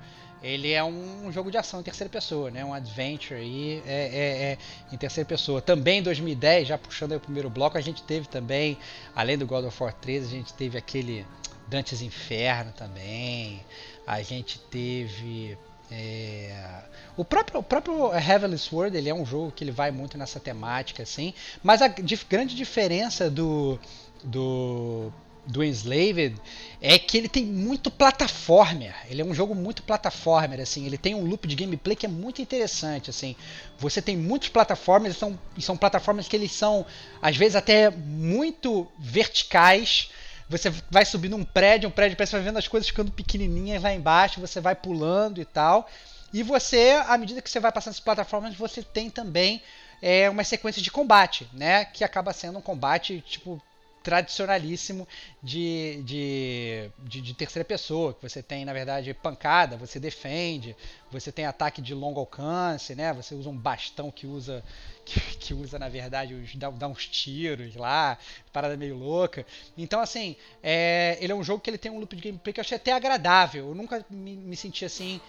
[0.40, 2.64] Ele é um, um jogo de ação em terceira pessoa, né?
[2.64, 4.58] Um adventure aí é, é, é,
[4.92, 5.60] em terceira pessoa.
[5.60, 8.78] Também em 2010, já puxando aí o primeiro bloco, a gente teve também,
[9.16, 11.26] além do God of War 3, a gente teve aquele
[11.66, 13.64] Dantes Inferno também
[14.06, 15.58] a gente teve
[15.90, 16.82] é,
[17.16, 20.40] o próprio, o próprio Heavenly Sword ele é um jogo que ele vai muito nessa
[20.40, 23.78] temática assim, mas a dif grande diferença do
[24.24, 25.12] do
[25.46, 26.34] do Enslaved
[26.80, 28.94] é que ele tem muito plataformer.
[29.08, 30.84] Ele é um jogo muito plataformer, assim.
[30.84, 33.36] Ele tem um loop de gameplay que é muito interessante, assim.
[33.78, 36.84] Você tem muitos plataformas, são, são plataformas que eles são,
[37.22, 40.10] às vezes, até muito verticais
[40.48, 43.92] você vai subindo um prédio, um prédio, você vai vendo as coisas ficando pequenininhas lá
[43.92, 45.88] embaixo, você vai pulando e tal.
[46.32, 49.62] E você, à medida que você vai passando as plataformas, você tem também
[50.00, 51.84] é, uma sequência de combate, né?
[51.84, 53.60] Que acaba sendo um combate, tipo,
[54.06, 55.06] tradicionalíssimo
[55.42, 60.76] de, de, de, de, terceira pessoa, que você tem, na verdade, pancada, você defende,
[61.10, 63.12] você tem ataque de longo alcance, né?
[63.14, 64.62] Você usa um bastão que usa,
[65.04, 68.16] que, que usa, na verdade, dá, dá, uns tiros lá,
[68.52, 69.44] parada meio louca.
[69.76, 72.60] Então, assim, é, ele é um jogo que ele tem um loop de gameplay que
[72.60, 73.70] eu achei até agradável.
[73.70, 75.20] Eu nunca me, me senti assim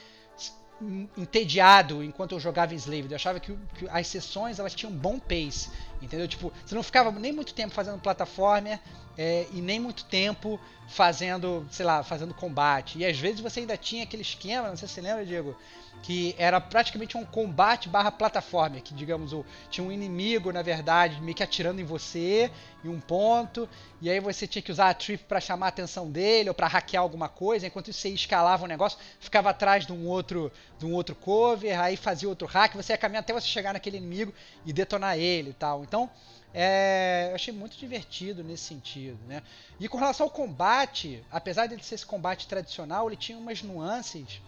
[1.18, 3.08] entediado enquanto eu jogava em Slave.
[3.10, 5.70] Eu achava que, que, as sessões elas tinham um bom pace.
[6.02, 6.28] Entendeu?
[6.28, 8.80] Tipo, você não ficava nem muito tempo fazendo plataforma
[9.18, 13.00] é, e nem muito tempo fazendo, sei lá, fazendo combate.
[13.00, 15.56] E às vezes você ainda tinha aquele esquema, não sei se você lembra, Diego,
[16.04, 21.22] que era praticamente um combate barra plataforma, que digamos, o, tinha um inimigo, na verdade,
[21.22, 22.52] meio que atirando em você
[22.84, 23.68] em um ponto,
[24.02, 26.68] e aí você tinha que usar a trip para chamar a atenção dele ou para
[26.68, 30.94] hackear alguma coisa, enquanto você escalava um negócio, ficava atrás de um outro de um
[30.94, 34.34] outro cover, aí fazia outro hack, você ia caminhar até você chegar naquele inimigo
[34.66, 35.84] e detonar ele e tal.
[35.84, 36.10] Então,
[36.54, 39.42] é, eu achei muito divertido nesse sentido, né?
[39.80, 44.42] E com relação ao combate, apesar de ser esse combate tradicional, ele tinha umas nuances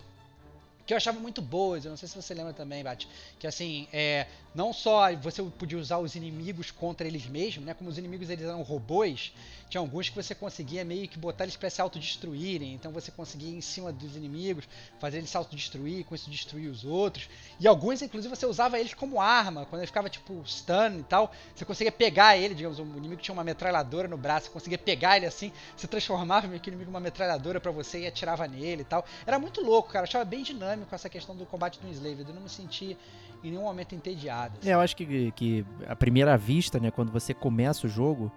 [0.90, 1.86] que eu achava muito boas.
[1.86, 4.26] Eu não sei se você lembra também, Bate, que assim, é,
[4.56, 7.76] não só você podia usar os inimigos contra eles mesmos, né?
[7.76, 9.32] Como os inimigos eles eram robôs,
[9.70, 12.74] tinha alguns que você conseguia meio que botar eles para se autodestruírem.
[12.74, 14.68] Então você conseguia ir em cima dos inimigos,
[15.00, 17.30] fazer eles se autodestruir, com isso destruir os outros.
[17.60, 21.32] E alguns, inclusive, você usava eles como arma, quando ele ficava tipo stun e tal.
[21.56, 25.18] Você conseguia pegar ele, digamos, o inimigo tinha uma metralhadora no braço, você conseguia pegar
[25.18, 28.86] ele assim, se transformava meio que inimigo uma metralhadora para você e atirava nele e
[28.86, 29.06] tal.
[29.28, 30.06] Era muito louco, cara.
[30.06, 32.28] Eu achava bem dinâmico essa questão do combate do Enslaved.
[32.28, 32.98] Eu não me senti
[33.44, 34.58] em nenhum momento entediado.
[34.60, 34.70] Assim.
[34.70, 38.32] É, eu acho que, que a primeira vista, né, quando você começa o jogo,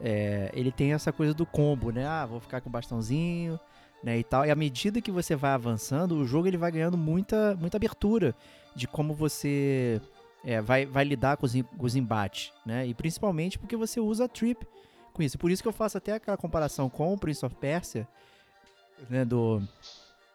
[0.00, 2.06] é, ele tem essa coisa do combo, né?
[2.06, 3.58] Ah, vou ficar com o bastãozinho,
[4.02, 4.44] né, e tal.
[4.44, 8.34] E à medida que você vai avançando, o jogo ele vai ganhando muita, muita abertura
[8.74, 10.00] de como você
[10.44, 12.86] é, vai, vai lidar com os, com os embates, né?
[12.86, 14.66] E principalmente porque você usa a trip
[15.12, 15.38] com isso.
[15.38, 18.06] Por isso que eu faço até aquela comparação com o Prince of Persia,
[19.08, 19.62] né, do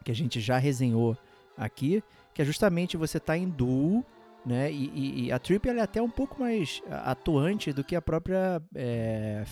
[0.04, 1.16] que a gente já resenhou
[1.56, 2.02] aqui,
[2.34, 4.04] que é justamente você tá em duo,
[4.44, 4.70] né?
[4.72, 8.02] E, e, e a Trip ela é até um pouco mais atuante do que a
[8.02, 9.44] própria é,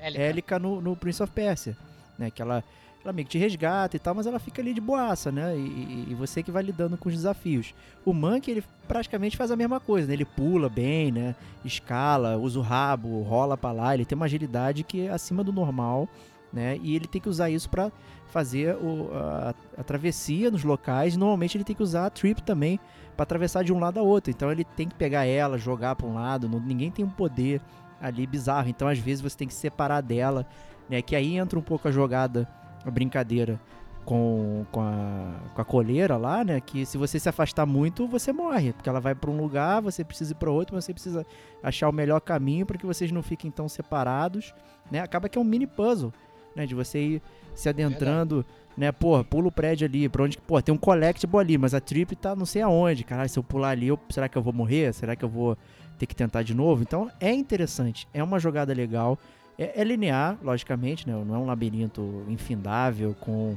[0.00, 1.76] Élica no, no, Prince of Persia,
[2.18, 2.30] né?
[2.30, 2.62] Que ela,
[3.02, 5.56] ela meio que te resgata e tal, mas ela fica ali de boaça, né?
[5.56, 7.74] E, e você que vai lidando com os desafios.
[8.04, 10.14] O Monkey, ele praticamente faz a mesma coisa, né?
[10.14, 11.34] Ele pula bem, né?
[11.64, 15.52] Escala, usa o rabo, rola para lá, ele tem uma agilidade que é acima do
[15.52, 16.08] normal,
[16.52, 16.78] né?
[16.82, 17.90] E ele tem que usar isso para
[18.36, 21.16] fazer o, a, a, travessia nos locais.
[21.16, 22.78] Normalmente ele tem que usar a trip também
[23.16, 24.30] para atravessar de um lado a outro.
[24.30, 26.46] Então ele tem que pegar ela, jogar para um lado.
[26.46, 27.62] Não, ninguém tem um poder
[27.98, 28.68] ali bizarro.
[28.68, 30.46] Então às vezes você tem que separar dela,
[30.86, 31.00] né?
[31.00, 32.46] Que aí entra um pouco a jogada,
[32.84, 33.58] a brincadeira
[34.04, 36.60] com, com, a, com a coleira lá, né?
[36.60, 38.74] Que se você se afastar muito, você morre.
[38.74, 41.24] Porque ela vai para um lugar, você precisa ir para outro, mas você precisa
[41.62, 44.54] achar o melhor caminho para que vocês não fiquem tão separados,
[44.90, 45.00] né?
[45.00, 46.12] Acaba que é um mini puzzle,
[46.56, 46.66] né?
[46.66, 47.22] De você ir
[47.54, 48.44] se adentrando,
[48.76, 48.90] né?
[48.90, 50.38] Pô, pula o prédio ali, pra onde.
[50.38, 53.04] Pô, tem um collectible ali, mas a trip tá não sei aonde.
[53.04, 54.92] Caralho, se eu pular ali, eu, será que eu vou morrer?
[54.92, 55.56] Será que eu vou
[55.98, 56.82] ter que tentar de novo?
[56.82, 59.18] Então é interessante, é uma jogada legal.
[59.58, 61.14] É, é linear, logicamente, né?
[61.24, 63.56] Não é um labirinto infindável com.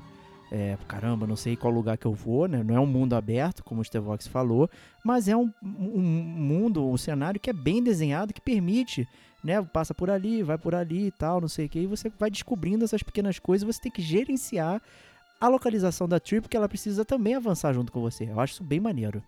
[0.51, 2.63] É, caramba, não sei qual lugar que eu vou, né?
[2.63, 4.69] Não é um mundo aberto, como o Stevox falou,
[5.03, 9.07] mas é um, um mundo, um cenário que é bem desenhado, que permite
[9.43, 9.61] né?
[9.61, 11.79] Passa por ali, vai por ali e tal, não sei o que.
[11.79, 13.65] E você vai descobrindo essas pequenas coisas.
[13.65, 14.81] Você tem que gerenciar
[15.39, 18.25] a localização da trip, porque ela precisa também avançar junto com você.
[18.29, 19.23] Eu acho isso bem maneiro.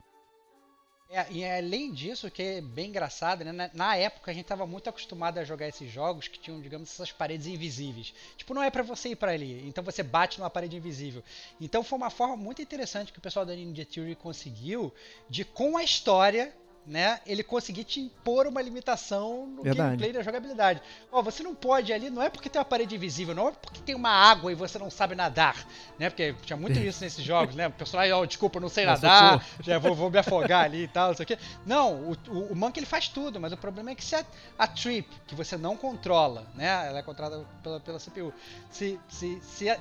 [1.13, 3.51] É, e além disso, que é bem engraçado, né?
[3.51, 6.89] Na, na época a gente estava muito acostumado a jogar esses jogos que tinham, digamos,
[6.89, 8.13] essas paredes invisíveis.
[8.37, 11.21] Tipo, não é para você ir para ali, então você bate numa parede invisível.
[11.59, 14.93] Então foi uma forma muito interessante que o pessoal da Ninja Theory conseguiu
[15.29, 19.89] de, com a história, né, ele conseguir te impor uma limitação no Verdade.
[19.89, 20.81] gameplay da jogabilidade.
[21.11, 23.81] Ó, você não pode ali, não é porque tem uma parede invisível, não é porque
[23.81, 25.65] tem uma água e você não sabe nadar,
[25.99, 26.09] né?
[26.09, 27.67] Porque tinha muito isso nesses jogos, né?
[27.67, 30.87] O personagem, ó, oh, desculpa, não sei nadar, já vou, vou, me afogar ali e
[30.87, 31.37] tal, não sei o quê.
[31.65, 34.25] Não, o, o, o Monkey ele faz tudo, mas o problema é que se a,
[34.57, 36.87] a trip, que você não controla, né?
[36.87, 38.33] Ela é controlada pela, pela CPU.
[38.71, 39.79] Se, se, se a,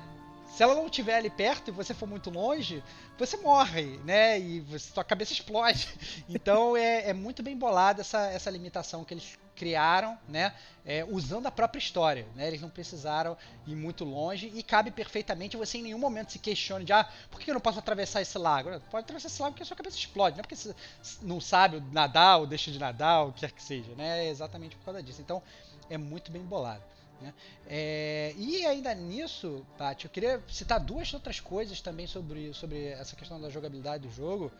[0.55, 2.83] se ela não estiver ali perto e você for muito longe,
[3.17, 4.39] você morre, né?
[4.39, 5.87] E você, sua cabeça explode.
[6.29, 10.53] Então é, é muito bem bolada essa, essa limitação que eles criaram, né?
[10.83, 12.47] É, usando a própria história, né?
[12.47, 13.37] Eles não precisaram
[13.67, 15.55] ir muito longe e cabe perfeitamente.
[15.55, 18.37] Você em nenhum momento se questione de ah, por que eu não posso atravessar esse
[18.37, 18.69] lago?
[18.89, 20.73] Pode atravessar esse lago porque a sua cabeça explode, não é porque você
[21.21, 24.25] não sabe nadar ou deixa de nadar, ou o que quer que seja, né?
[24.25, 25.21] É exatamente por causa disso.
[25.21, 25.41] Então
[25.89, 26.83] é muito bem bolado.
[27.21, 27.33] Né?
[27.67, 33.15] É, e ainda nisso, Paty, eu queria citar duas outras coisas também sobre, sobre essa
[33.15, 34.51] questão da jogabilidade do jogo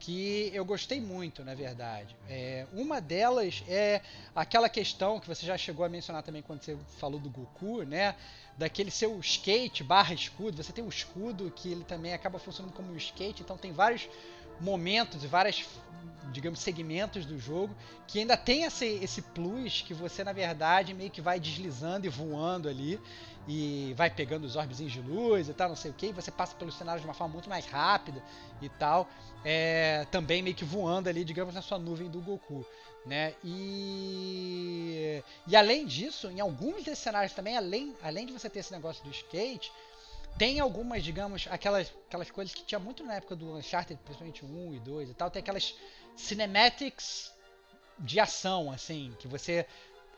[0.00, 2.16] que eu gostei muito, na verdade.
[2.28, 4.00] É, uma delas é
[4.34, 8.14] aquela questão que você já chegou a mencionar também quando você falou do Goku, né?
[8.56, 10.62] Daquele seu skate barra escudo.
[10.62, 14.08] Você tem um escudo que ele também acaba funcionando como um skate, então tem vários
[14.60, 15.64] momentos e várias,
[16.32, 17.74] digamos, segmentos do jogo
[18.06, 22.10] que ainda tem esse, esse plus que você, na verdade, meio que vai deslizando e
[22.10, 23.00] voando ali
[23.46, 26.30] e vai pegando os orbezinhos de luz e tal, não sei o que, e você
[26.30, 28.22] passa pelos cenários de uma forma muito mais rápida
[28.60, 29.08] e tal,
[29.44, 32.66] é, também meio que voando ali, digamos, na sua nuvem do Goku.
[33.06, 33.34] né?
[33.42, 38.72] E e além disso, em alguns desses cenários também, além, além de você ter esse
[38.72, 39.72] negócio do skate,
[40.36, 44.74] tem algumas, digamos, aquelas, aquelas coisas que tinha muito na época do Uncharted, principalmente 1
[44.74, 45.74] e 2 e tal, tem aquelas
[46.16, 47.32] cinematics
[47.98, 49.66] de ação, assim, que você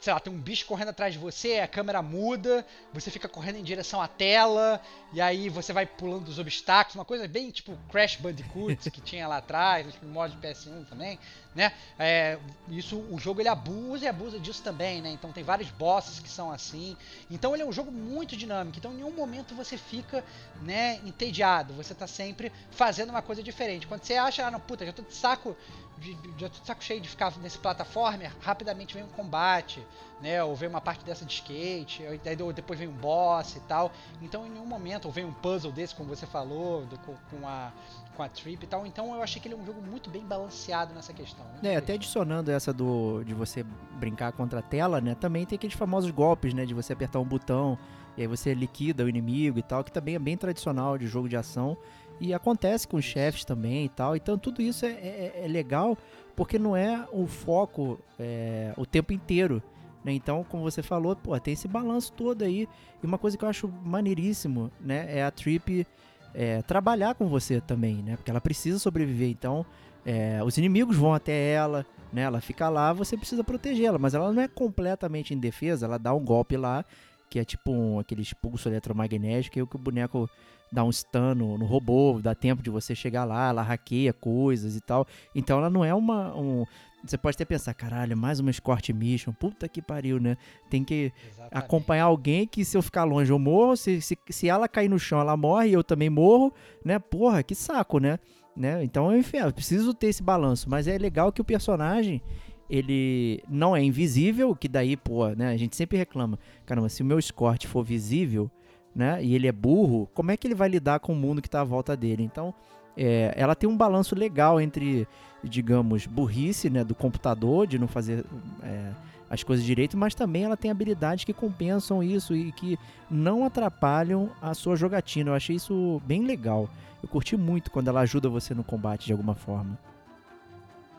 [0.00, 3.56] sei lá, tem um bicho correndo atrás de você, a câmera muda, você fica correndo
[3.56, 4.80] em direção à tela,
[5.12, 9.28] e aí você vai pulando os obstáculos, uma coisa bem tipo Crash Bandicoot que tinha
[9.28, 11.18] lá atrás, no modo de PS1 também,
[11.54, 11.72] né?
[11.98, 15.10] É, isso, o jogo ele abusa e abusa disso também, né?
[15.10, 16.96] Então tem vários bosses que são assim.
[17.30, 18.78] Então ele é um jogo muito dinâmico.
[18.78, 20.24] Então em nenhum momento você fica,
[20.62, 21.74] né, entediado.
[21.74, 23.86] Você tá sempre fazendo uma coisa diferente.
[23.86, 25.54] Quando você acha, ah, não, puta, já tô de saco
[26.00, 29.84] de, já tô de saco cheio de ficar nesse plataforma, rapidamente vem um combate,
[30.20, 30.42] né?
[30.42, 32.02] Ou vem uma parte dessa de skate,
[32.42, 33.92] ou depois vem um boss e tal.
[34.22, 37.70] Então em nenhum momento, ou vem um puzzle desse, como você falou, do, com, a,
[38.16, 38.86] com a Trip e tal.
[38.86, 41.44] Então eu achei que ele é um jogo muito bem balanceado nessa questão.
[41.62, 43.62] É, até adicionando essa do de você
[43.98, 45.14] brincar contra a tela, né?
[45.14, 46.64] Também tem aqueles famosos golpes, né?
[46.64, 47.78] De você apertar um botão
[48.16, 51.28] e aí você liquida o inimigo e tal, que também é bem tradicional de jogo
[51.28, 51.76] de ação.
[52.20, 54.14] E acontece com os chefes também e tal.
[54.14, 55.96] Então tudo isso é, é, é legal
[56.36, 59.62] porque não é o foco é, o tempo inteiro.
[60.04, 60.12] Né?
[60.12, 62.68] Então, como você falou, pô, tem esse balanço todo aí.
[63.02, 65.86] E uma coisa que eu acho maneiríssimo, né, é a Trip
[66.34, 68.16] é, trabalhar com você também, né?
[68.16, 69.28] Porque ela precisa sobreviver.
[69.28, 69.66] Então,
[70.04, 72.22] é, os inimigos vão até ela, né?
[72.22, 75.86] Ela fica lá, você precisa protegê-la, mas ela não é completamente indefesa.
[75.86, 76.84] Ela dá um golpe lá,
[77.28, 80.28] que é tipo um, aquele expulso eletromagnético, e o que o boneco
[80.72, 84.76] dá um stun no, no, robô, dá tempo de você chegar lá, ela hackeia coisas
[84.76, 85.06] e tal.
[85.34, 86.36] Então ela não é uma.
[86.36, 86.64] Um,
[87.04, 90.36] você pode até pensar, caralho, mais uma escort mission, puta que pariu, né?
[90.68, 91.50] Tem que Exatamente.
[91.52, 94.98] acompanhar alguém que se eu ficar longe eu morro, se, se, se ela cair no
[94.98, 96.52] chão ela morre e eu também morro,
[96.84, 96.98] né?
[96.98, 98.18] Porra, que saco, né?
[98.54, 98.84] né?
[98.84, 102.22] Então, enfim, eu preciso ter esse balanço, mas é legal que o personagem
[102.68, 105.48] ele não é invisível, que daí, pô, né?
[105.48, 108.50] A gente sempre reclama, caramba, se o meu escort for visível,
[108.94, 109.22] né?
[109.22, 111.60] E ele é burro, como é que ele vai lidar com o mundo que está
[111.60, 112.22] à volta dele?
[112.22, 112.54] Então,
[112.96, 115.06] é, ela tem um balanço legal entre,
[115.42, 118.24] digamos, burrice, né, do computador, de não fazer
[118.62, 118.92] é,
[119.28, 124.30] as coisas direito, mas também ela tem habilidades que compensam isso e que não atrapalham
[124.42, 125.30] a sua jogatina.
[125.30, 126.68] Eu achei isso bem legal.
[127.02, 129.78] Eu curti muito quando ela ajuda você no combate de alguma forma.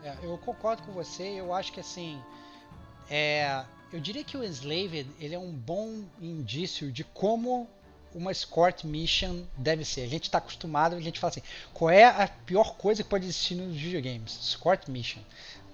[0.02, 1.22] É, eu concordo com você.
[1.22, 2.18] Eu acho que assim,
[3.08, 7.68] é, eu diria que o Enslaved ele é um bom indício de como
[8.14, 10.02] uma escort mission deve ser.
[10.02, 13.24] A gente está acostumado, a gente fala assim, qual é a pior coisa que pode
[13.24, 14.38] existir nos videogames?
[14.40, 15.20] Escort mission.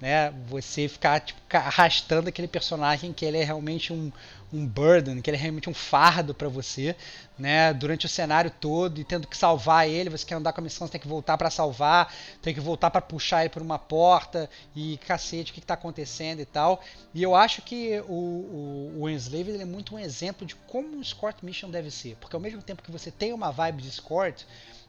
[0.00, 0.32] Né?
[0.46, 4.12] Você ficar tipo, arrastando aquele personagem que ele é realmente um,
[4.52, 6.96] um burden, que ele é realmente um fardo para você,
[7.38, 7.72] né?
[7.74, 10.86] Durante o cenário todo e tendo que salvar ele, você quer andar com a missão,
[10.86, 14.48] você tem que voltar para salvar, tem que voltar para puxar ele por uma porta
[14.74, 16.80] e cacete, o que, está acontecendo e tal.
[17.12, 21.00] E eu acho que o, o, o ele é muito um exemplo de como um
[21.00, 24.44] escort mission deve ser, porque ao mesmo tempo que você tem uma vibe de escort,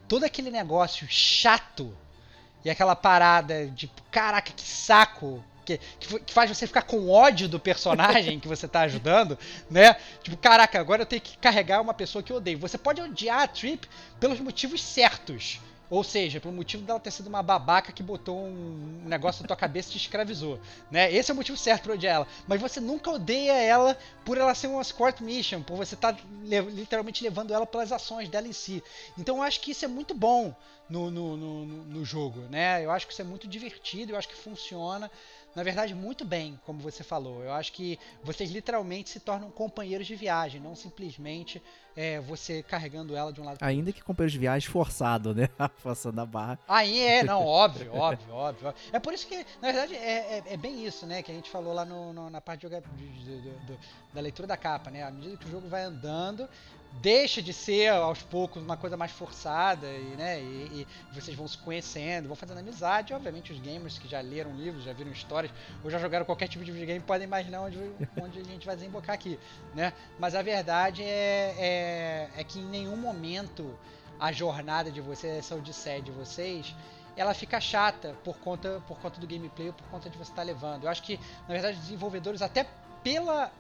[0.08, 1.96] todo aquele negócio chato
[2.64, 5.44] e aquela parada de caraca que saco
[5.78, 9.38] que, que, faz você ficar com ódio do personagem que você tá ajudando,
[9.70, 9.96] né?
[10.24, 12.58] Tipo, caraca, agora eu tenho que carregar uma pessoa que eu odeio.
[12.60, 13.88] Você pode odiar a Trip
[14.20, 15.60] pelos motivos certos.
[15.90, 19.58] Ou seja, pelo motivo dela ter sido uma babaca que botou um negócio na tua
[19.58, 20.60] cabeça e te escravizou.
[20.92, 21.12] Né?
[21.12, 22.28] Esse é o motivo certo pra odiar ela.
[22.48, 26.22] Mas você nunca odeia ela por ela ser uma escort mission, por você estar tá
[26.44, 28.84] literalmente levando ela pelas ações dela em si.
[29.18, 30.54] Então eu acho que isso é muito bom
[30.88, 32.42] no, no, no, no jogo.
[32.50, 32.86] Né?
[32.86, 35.10] Eu acho que isso é muito divertido, eu acho que funciona
[35.56, 37.44] na verdade, muito bem, como você falou.
[37.44, 41.62] Eu acho que vocês literalmente se tornam companheiros de viagem, não simplesmente
[41.96, 45.50] é, você carregando ela de um lado Ainda que companheiros de viagem forçado, né?
[45.80, 46.60] Forçando a barra.
[46.68, 48.74] Aí é, não, óbvio, óbvio, óbvio.
[48.94, 51.22] É por isso que, na verdade, é, é, é bem isso, né?
[51.22, 53.80] Que a gente falou lá no, no na parte de, de, de,
[54.14, 55.04] da leitura da capa, né?
[55.04, 56.48] À medida que o jogo vai andando,
[56.94, 61.48] deixa de ser aos poucos uma coisa mais forçada e, né, e, e, vocês vão
[61.48, 63.14] se conhecendo, vão fazendo amizade.
[63.14, 65.52] Obviamente, os gamers que já leram livros, já viram histórias
[65.84, 67.78] ou já jogaram qualquer tipo de videogame podem imaginar onde,
[68.22, 69.40] onde a gente vai desembocar aqui,
[69.74, 69.94] né?
[70.18, 73.78] Mas a verdade é, é, é que em nenhum momento
[74.20, 76.76] a jornada de vocês, essa odisseia de vocês,
[77.16, 80.42] ela fica chata por conta, por conta do gameplay ou por conta de você estar
[80.42, 80.84] tá levando.
[80.84, 82.66] Eu acho que, na verdade, os desenvolvedores, até
[83.04, 83.52] pela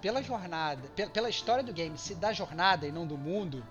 [0.00, 0.82] pela jornada,
[1.12, 3.62] pela história do game, se da jornada e não do mundo,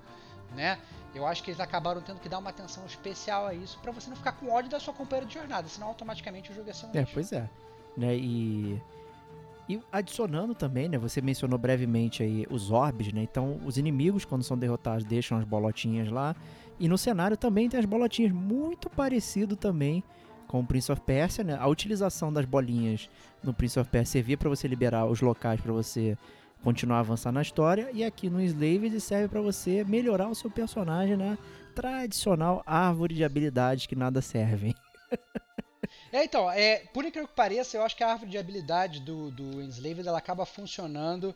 [0.55, 0.77] né?
[1.13, 4.09] Eu acho que eles acabaram tendo que dar uma atenção especial a isso para você
[4.09, 6.85] não ficar com ódio da sua companheira de jornada, senão automaticamente o jogo ia ser
[6.85, 7.49] um É, pois é.
[7.95, 8.81] Né, e
[9.69, 13.21] e adicionando também, né, você mencionou brevemente aí os orbes, né?
[13.21, 16.33] Então, os inimigos quando são derrotados deixam as bolotinhas lá,
[16.79, 20.03] e no cenário também tem as bolotinhas muito parecido também
[20.47, 21.57] com o Prince of Persia, né?
[21.59, 23.09] A utilização das bolinhas
[23.43, 26.17] no Prince of Persia servia para você liberar os locais para você
[26.63, 30.49] continuar a avançar na história e aqui no Slaved serve para você melhorar o seu
[30.49, 31.37] personagem na
[31.75, 34.73] tradicional árvore de habilidades que nada servem.
[36.11, 39.29] É, então, é, por incrível que pareça, eu acho que a árvore de habilidade do,
[39.31, 41.35] do Enslaved ela acaba funcionando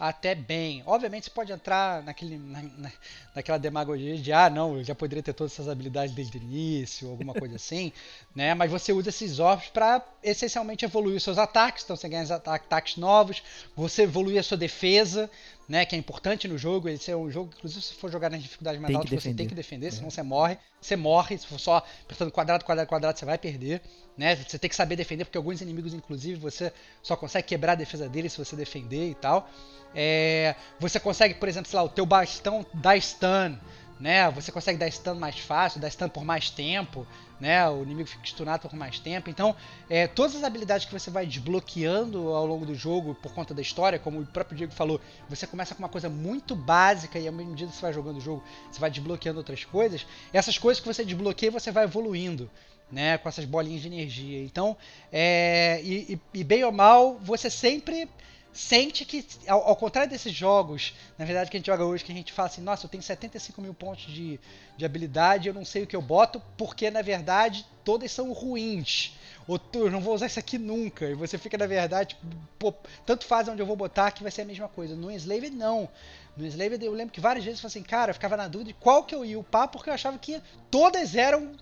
[0.00, 0.82] até bem.
[0.86, 2.92] Obviamente você pode entrar naquele, na, na,
[3.34, 7.10] naquela demagogia de ah, não, eu já poderia ter todas essas habilidades desde o início,
[7.10, 7.92] alguma coisa assim,
[8.34, 8.54] né?
[8.54, 12.96] Mas você usa esses orbs para essencialmente evoluir os seus ataques, então você ganha ataques
[12.96, 13.42] novos,
[13.76, 15.30] você evoluir a sua defesa,
[15.70, 16.88] né, que é importante no jogo.
[16.88, 19.54] Esse é um jogo inclusive, se for jogar nas dificuldades mais altas, você tem que
[19.54, 19.90] defender, é.
[19.92, 20.58] senão você morre.
[20.80, 23.80] Você morre, se for só apertando quadrado, quadrado, quadrado, você vai perder.
[24.18, 24.34] Né?
[24.34, 28.08] Você tem que saber defender, porque alguns inimigos, inclusive, você só consegue quebrar a defesa
[28.08, 29.48] deles se você defender e tal.
[29.94, 33.56] É, você consegue, por exemplo, sei lá, o teu bastão dá stun,
[34.00, 34.28] né?
[34.32, 37.06] Você consegue dar stun mais fácil, dar stun por mais tempo,
[37.40, 37.68] né?
[37.68, 39.30] O inimigo fica stunado por mais tempo.
[39.30, 39.56] Então,
[39.88, 43.62] é, todas as habilidades que você vai desbloqueando ao longo do jogo por conta da
[43.62, 47.32] história, como o próprio Diego falou, você começa com uma coisa muito básica e à
[47.32, 50.06] medida que você vai jogando o jogo, você vai desbloqueando outras coisas.
[50.32, 52.50] Essas coisas que você desbloqueia, você vai evoluindo.
[52.92, 54.42] Né, com essas bolinhas de energia.
[54.42, 54.76] Então,
[55.12, 58.08] é, e, e, e bem ou mal, você sempre
[58.52, 62.12] sente que, ao, ao, contrário desses jogos, na verdade, que a gente joga hoje, que
[62.12, 64.40] a gente fala assim, nossa, eu tenho 75 mil pontos de,
[64.76, 69.16] de habilidade, eu não sei o que eu boto, porque na verdade todas são ruins.
[69.46, 71.06] Ou eu não vou usar isso aqui nunca.
[71.06, 72.74] E você fica, na verdade, tipo,
[73.04, 74.94] tanto faz onde eu vou botar que vai ser a mesma coisa.
[74.94, 75.88] No Enslave, não.
[76.36, 78.72] No Enslave, eu lembro que várias vezes eu falei assim, cara, eu ficava na dúvida
[78.72, 80.40] de qual que eu ia upar, porque eu achava que
[80.70, 81.52] todas eram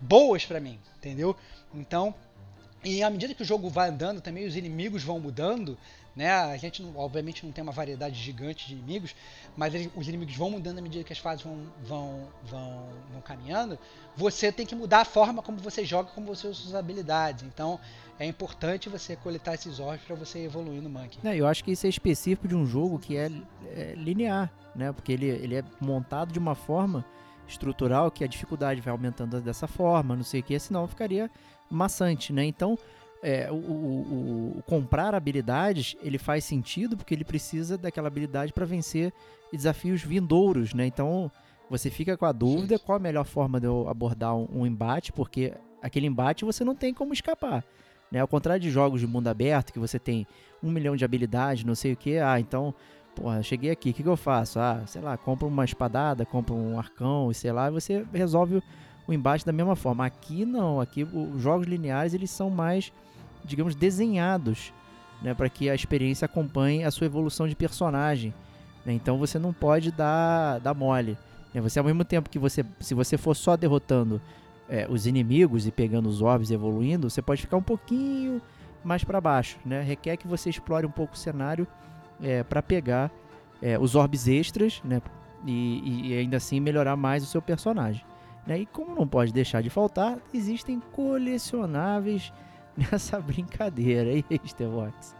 [0.00, 1.34] boas para mim, entendeu?
[1.74, 2.14] Então,
[2.84, 5.76] e à medida que o jogo vai andando, também os inimigos vão mudando,
[6.14, 6.30] né?
[6.32, 9.14] A gente, não, obviamente, não tem uma variedade gigante de inimigos,
[9.56, 13.78] mas os inimigos vão mudando à medida que as fases vão, vão, vão, vão caminhando.
[14.16, 17.44] Você tem que mudar a forma como você joga, como você usa suas habilidades.
[17.44, 17.78] Então,
[18.18, 21.18] é importante você coletar esses orbs para você evoluir no Monkey.
[21.24, 23.30] É, eu acho que isso é específico de um jogo que é,
[23.66, 24.92] é linear, né?
[24.92, 27.04] Porque ele, ele é montado de uma forma
[27.46, 31.30] estrutural que a dificuldade vai aumentando dessa forma, não sei o que, senão ficaria
[31.70, 32.44] maçante, né?
[32.44, 32.78] Então,
[33.22, 38.64] é, o, o, o, comprar habilidades ele faz sentido porque ele precisa daquela habilidade para
[38.64, 39.12] vencer
[39.52, 40.86] desafios vindouros, né?
[40.86, 41.30] Então
[41.68, 45.12] você fica com a dúvida qual a melhor forma de eu abordar um, um, embate,
[45.12, 45.52] porque
[45.82, 47.64] aquele embate você não tem como escapar.
[48.10, 48.20] Né?
[48.20, 50.26] Ao contrário de jogos de mundo aberto, que você tem
[50.62, 52.74] um milhão de habilidades, não sei o que, ah, então,
[53.14, 54.58] porra, cheguei aqui, o que, que eu faço?
[54.58, 58.62] Ah, sei lá, compra uma espadada, compra um arcão, sei lá, e você resolve o
[59.12, 60.04] embate da mesma forma.
[60.04, 62.92] Aqui não, aqui os jogos lineares eles são mais
[63.44, 64.72] digamos, desenhados
[65.22, 68.32] né, para que a experiência acompanhe a sua evolução de personagem.
[68.84, 68.92] Né?
[68.92, 71.18] Então você não pode dar, dar mole.
[71.52, 71.60] Né?
[71.60, 74.20] Você, ao mesmo tempo que você, se você for só derrotando
[74.68, 78.40] é, os inimigos e pegando os orbes e evoluindo, você pode ficar um pouquinho
[78.84, 79.58] mais para baixo.
[79.64, 79.82] Né?
[79.82, 81.66] Requer que você explore um pouco o cenário
[82.22, 83.10] é, para pegar
[83.60, 85.00] é, os orbes extras né?
[85.46, 88.04] E, e, ainda assim melhorar mais o seu personagem.
[88.48, 88.60] Né?
[88.60, 92.32] E como não pode deixar de faltar, existem colecionáveis
[92.74, 95.14] nessa brincadeira aí, Stevox.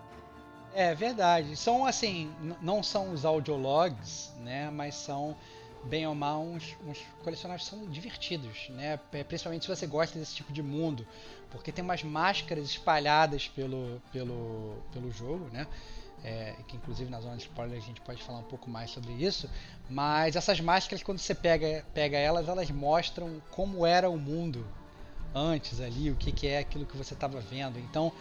[0.74, 1.54] É verdade.
[1.54, 4.70] São assim, não são os audiologs, né?
[4.70, 5.36] Mas são
[5.84, 8.98] bem ou mal uns, uns colecionáveis são divertidos, né?
[9.28, 11.06] Principalmente se você gosta desse tipo de mundo,
[11.50, 15.66] porque tem umas máscaras espalhadas pelo pelo pelo jogo, né?
[16.24, 19.12] É, que inclusive na zona de spoiler a gente pode falar um pouco mais sobre
[19.12, 19.48] isso,
[19.88, 24.66] mas essas máscaras quando você pega pega elas, elas mostram como era o mundo
[25.34, 27.78] antes ali, o que, que é aquilo que você estava vendo.
[27.78, 28.12] Então,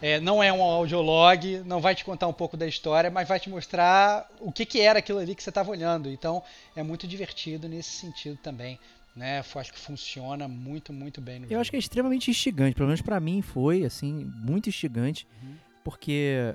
[0.00, 3.40] é, não é um audiolog, não vai te contar um pouco da história, mas vai
[3.40, 6.10] te mostrar o que, que era aquilo ali que você estava olhando.
[6.10, 6.42] Então,
[6.74, 8.78] é muito divertido nesse sentido também.
[9.14, 11.36] Né, acho que funciona muito, muito bem.
[11.36, 11.60] eu jogo.
[11.62, 15.54] acho que é extremamente instigante, pelo menos para mim foi, assim, muito instigante, uhum.
[15.82, 16.54] porque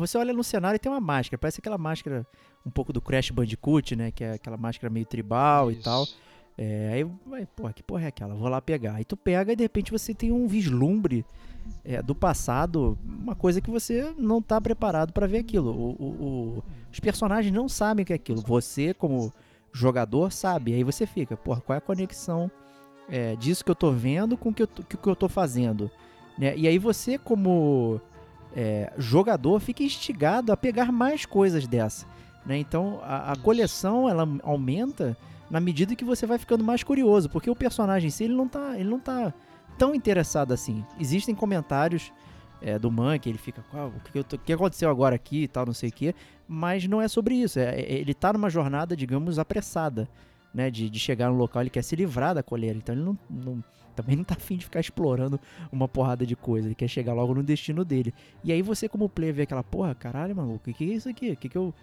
[0.00, 2.26] você olha no cenário e tem uma máscara, parece aquela máscara
[2.64, 5.80] um pouco do Crash Bandicoot, né, que é aquela máscara meio tribal Isso.
[5.80, 6.06] e tal.
[6.56, 8.34] É, aí, vai, porra, que porra é aquela?
[8.34, 8.94] Vou lá pegar.
[8.96, 11.24] Aí tu pega e de repente você tem um vislumbre
[11.84, 15.70] é, do passado, uma coisa que você não tá preparado para ver aquilo.
[15.70, 18.42] O, o, o, os personagens não sabem o que é aquilo.
[18.42, 19.32] Você, como
[19.72, 20.74] jogador, sabe.
[20.74, 22.50] Aí você fica, porra, qual é a conexão
[23.08, 25.90] é, disso que eu tô vendo com o que eu, que, que eu tô fazendo?
[26.38, 26.56] Né?
[26.56, 28.00] E aí você, como
[28.54, 32.06] é, jogador, fica instigado a pegar mais coisas dessa.
[32.44, 32.58] Né?
[32.58, 35.16] Então a, a coleção ela aumenta
[35.50, 38.48] na medida que você vai ficando mais curioso, porque o personagem em si ele não
[38.48, 39.32] tá, ele não tá
[39.78, 40.84] tão interessado assim.
[40.98, 42.12] Existem comentários
[42.60, 45.42] é, do Man que ele fica, ah, o que, tô, o que, aconteceu agora aqui
[45.42, 46.14] e tal, não sei o que,
[46.46, 47.58] mas não é sobre isso.
[47.58, 50.08] É, é, ele tá numa jornada, digamos, apressada.
[50.54, 50.70] né?
[50.70, 52.78] De, de chegar no local, ele quer se livrar da coleira.
[52.78, 55.38] Então ele não, não- também não tá afim de ficar explorando
[55.70, 56.68] uma porrada de coisa.
[56.68, 58.12] Ele quer chegar logo no destino dele.
[58.42, 61.32] E aí você, como player, vê aquela porra, caralho, maluco, o que, é isso aqui?
[61.32, 61.74] O que, que eu.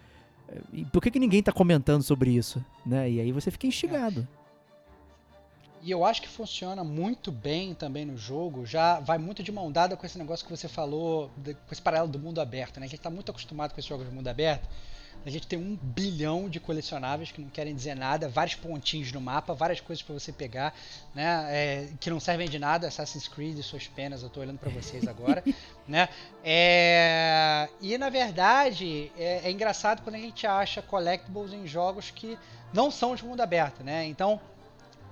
[0.72, 2.64] E por que, que ninguém tá comentando sobre isso?
[2.84, 3.10] Né?
[3.10, 4.26] E aí você fica instigado.
[5.82, 8.66] E eu acho que funciona muito bem também no jogo.
[8.66, 12.10] Já vai muito de mão dada com esse negócio que você falou, com esse paralelo
[12.10, 12.78] do mundo aberto.
[12.78, 12.84] Né?
[12.84, 14.68] A gente está muito acostumado com esses jogos de mundo aberto.
[15.24, 19.20] A gente tem um bilhão de colecionáveis que não querem dizer nada, vários pontinhos no
[19.20, 20.74] mapa, várias coisas para você pegar,
[21.14, 21.46] né?
[21.50, 22.88] é, que não servem de nada.
[22.88, 25.44] Assassin's Creed e suas penas, eu estou olhando para vocês agora.
[25.86, 26.08] né?
[26.42, 32.38] É, e na verdade é, é engraçado quando a gente acha collectibles em jogos que
[32.72, 33.84] não são de mundo aberto.
[33.84, 34.06] Né?
[34.06, 34.40] Então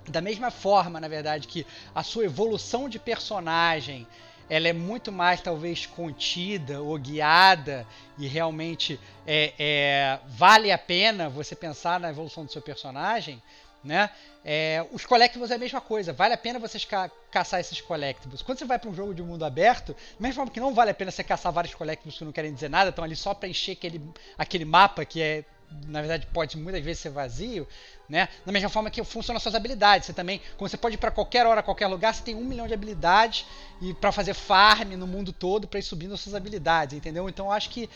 [0.08, 4.06] da mesma forma, na verdade, que a sua evolução de personagem
[4.48, 7.86] ela é muito mais talvez contida ou guiada
[8.16, 13.42] e realmente é, é, vale a pena você pensar na evolução do seu personagem,
[13.84, 14.10] né?
[14.44, 18.40] É, os collectibles é a mesma coisa, vale a pena você ca caçar esses collectibles.
[18.40, 20.90] Quando você vai para um jogo de mundo aberto, da mesma forma que não vale
[20.90, 23.48] a pena você caçar vários collectibles que não querem dizer nada, estão ali só para
[23.48, 24.02] encher aquele,
[24.38, 25.44] aquele mapa que é
[25.86, 27.66] na verdade pode muitas vezes ser vazio,
[28.08, 28.28] né?
[28.44, 30.06] Da mesma forma que funcionam suas habilidades.
[30.06, 32.66] Você também, como você pode ir para qualquer hora, qualquer lugar, você tem um milhão
[32.66, 33.46] de habilidades
[33.80, 37.28] e para fazer farm no mundo todo para ir subindo as suas habilidades, entendeu?
[37.28, 37.88] Então acho que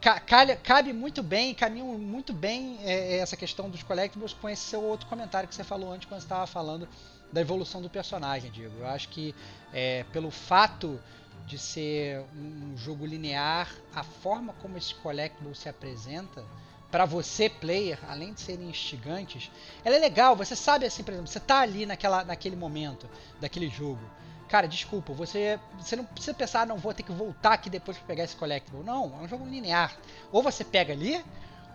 [0.00, 4.62] ca calha, cabe muito bem, caminha muito bem é, essa questão dos collectibles com esse
[4.62, 6.88] seu outro comentário que você falou antes quando estava falando
[7.32, 8.74] da evolução do personagem, Diego.
[8.78, 9.34] Eu acho que
[9.72, 11.00] é, pelo fato
[11.46, 16.44] de ser um jogo linear, a forma como esse collectible se apresenta
[16.90, 19.50] para você player, além de serem instigantes,
[19.84, 20.34] ela é legal.
[20.36, 23.08] Você sabe assim, por exemplo, você tá ali naquela, naquele momento
[23.40, 24.00] daquele jogo.
[24.48, 27.98] Cara, desculpa, você, você não precisa pensar, ah, não vou ter que voltar aqui depois
[27.98, 28.82] para pegar esse collectible.
[28.82, 29.94] Não, é um jogo linear.
[30.32, 31.22] Ou você pega ali,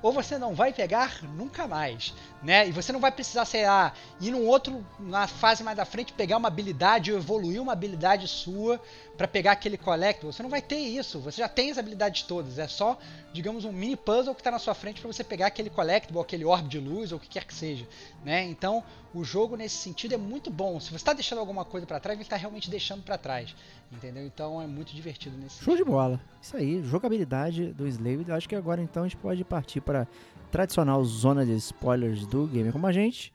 [0.03, 2.67] ou você não vai pegar nunca mais, né?
[2.67, 6.11] E você não vai precisar, sei lá, ir num outro, na fase mais da frente,
[6.11, 8.79] pegar uma habilidade ou evoluir uma habilidade sua
[9.17, 10.33] para pegar aquele collectible.
[10.33, 12.97] Você não vai ter isso, você já tem as habilidades todas, é só,
[13.31, 16.43] digamos, um mini puzzle que está na sua frente para você pegar aquele collectible, aquele
[16.43, 17.87] orbe de luz ou o que quer que seja,
[18.25, 18.43] né?
[18.43, 18.83] Então,
[19.13, 20.79] o jogo nesse sentido é muito bom.
[20.81, 23.55] Se você está deixando alguma coisa para trás, ele está realmente deixando para trás,
[23.93, 24.25] entendeu?
[24.25, 26.19] Então, é muito divertido nesse Show de bola.
[26.41, 28.31] Isso aí, jogabilidade do Slave.
[28.31, 30.07] Acho que agora então a gente pode partir para
[30.51, 33.33] tradicional zona de spoilers do Gamer Como a Gente.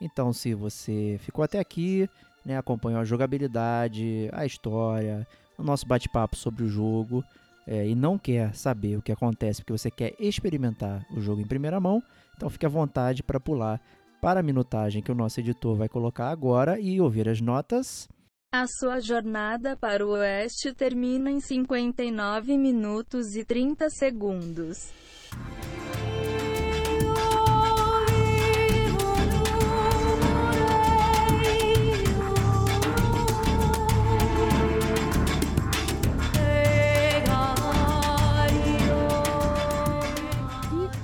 [0.00, 2.08] Então, se você ficou até aqui,
[2.44, 5.26] né, acompanhou a jogabilidade, a história,
[5.58, 7.24] o nosso bate-papo sobre o jogo
[7.66, 11.46] é, e não quer saber o que acontece porque você quer experimentar o jogo em
[11.46, 12.02] primeira mão,
[12.36, 13.80] então fique à vontade para pular
[14.20, 18.08] para a minutagem que o nosso editor vai colocar agora e ouvir as notas.
[18.52, 24.90] A sua jornada para o oeste termina em 59 minutos e 30 segundos.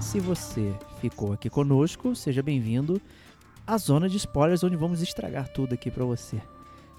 [0.00, 3.00] Se você ficou aqui conosco, seja bem-vindo
[3.66, 6.40] à zona de spoilers, onde vamos estragar tudo aqui para você.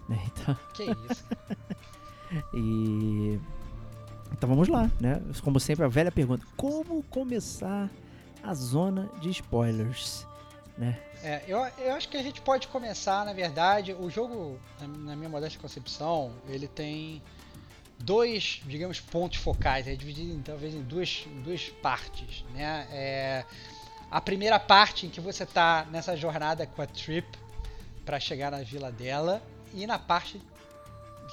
[0.07, 0.19] Né?
[0.35, 1.25] Então, Que isso?
[2.53, 3.39] e
[4.33, 5.21] então vamos lá, né?
[5.43, 7.89] Como sempre a velha pergunta: como começar
[8.41, 10.27] a zona de spoilers,
[10.77, 10.99] né?
[11.23, 15.29] É, eu, eu acho que a gente pode começar, na verdade, o jogo, na, minha
[15.29, 17.21] modesta concepção, ele tem
[17.97, 22.87] dois, digamos, pontos focais, é dividido talvez em duas, duas partes, né?
[22.91, 23.45] É,
[24.11, 27.25] a primeira parte em que você está nessa jornada com a Trip
[28.03, 29.41] para chegar na vila dela
[29.73, 30.41] e na parte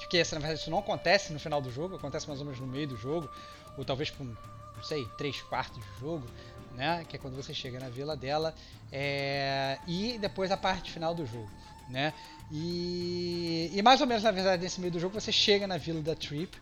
[0.09, 2.59] que essa, na verdade, isso não acontece no final do jogo, acontece mais ou menos
[2.59, 3.29] no meio do jogo,
[3.77, 6.27] ou talvez com, não sei, três quartos do jogo,
[6.73, 7.05] né?
[7.07, 8.53] Que é quando você chega na vila dela
[8.91, 11.49] é, e depois a parte final do jogo,
[11.87, 12.13] né?
[12.51, 16.01] E, e mais ou menos na verdade nesse meio do jogo você chega na vila
[16.01, 16.57] da Trip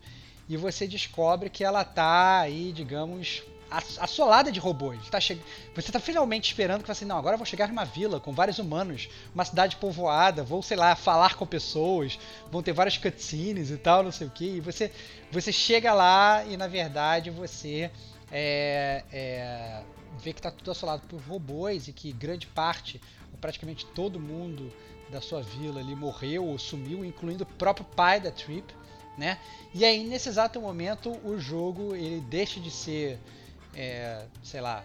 [0.47, 5.09] e você descobre que ela tá aí, digamos, assolada de robôs.
[5.09, 5.39] Tá che...
[5.75, 8.59] Você tá finalmente esperando que você, não, agora eu vou chegar numa vila com vários
[8.59, 12.19] humanos, uma cidade povoada, vou, sei lá, falar com pessoas,
[12.51, 14.57] vão ter várias cutscenes e tal, não sei o que.
[14.57, 14.91] E você,
[15.31, 17.91] você chega lá e na verdade você
[18.31, 19.83] é, é,
[20.19, 23.01] vê que tá tudo assolado por robôs e que grande parte,
[23.31, 24.71] ou praticamente todo mundo
[25.09, 28.73] da sua vila ali morreu ou sumiu, incluindo o próprio pai da Trip,
[29.17, 29.39] né?
[29.73, 33.19] E aí nesse exato momento o jogo ele deixa de ser,
[33.75, 34.83] é, sei lá,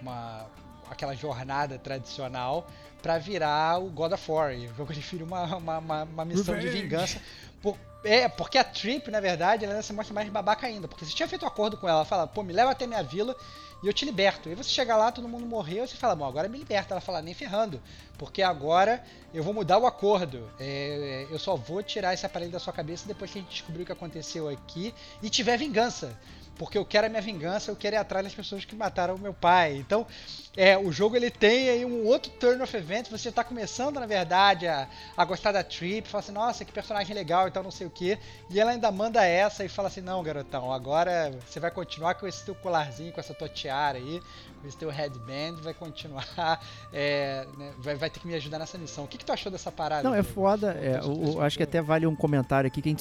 [0.00, 0.46] uma
[0.90, 2.66] aquela jornada tradicional
[3.00, 4.52] para virar o God of War.
[4.52, 6.82] E o jogo ele vira uma, uma, uma, uma missão de Revenge.
[6.82, 7.20] vingança
[7.62, 10.88] Por- é, porque a Trip, na verdade, ela se mostra mais babaca ainda.
[10.88, 13.02] Porque você tinha feito um acordo com ela, ela fala, pô, me leva até minha
[13.02, 13.36] vila
[13.82, 14.48] e eu te liberto.
[14.48, 16.94] E você chega lá, todo mundo morreu, você fala, bom, agora me liberta.
[16.94, 17.80] Ela fala, nem ferrando,
[18.18, 20.50] porque agora eu vou mudar o acordo.
[20.58, 23.82] É, eu só vou tirar esse aparelho da sua cabeça depois que a gente descobrir
[23.82, 26.18] o que aconteceu aqui e tiver vingança.
[26.60, 29.18] Porque eu quero a minha vingança, eu quero ir atrás das pessoas que mataram o
[29.18, 29.76] meu pai.
[29.78, 30.06] Então,
[30.54, 33.10] é, o jogo ele tem aí um outro turn of events.
[33.10, 34.86] Você tá começando, na verdade, a,
[35.16, 37.90] a gostar da Trip, fala assim, nossa, que personagem legal e tal, não sei o
[37.90, 38.18] que.
[38.50, 42.26] E ela ainda manda essa e fala assim, não, garotão, agora você vai continuar com
[42.26, 44.20] esse teu colarzinho, com essa tua tiara aí,
[44.60, 46.28] com esse teu headband, vai continuar,
[46.92, 49.04] é, né, vai, vai ter que me ajudar nessa missão.
[49.04, 50.06] O que, que tu achou dessa parada?
[50.06, 50.72] Não, é foda.
[50.72, 53.00] É, o- o- acho que até vale um comentário aqui que a gente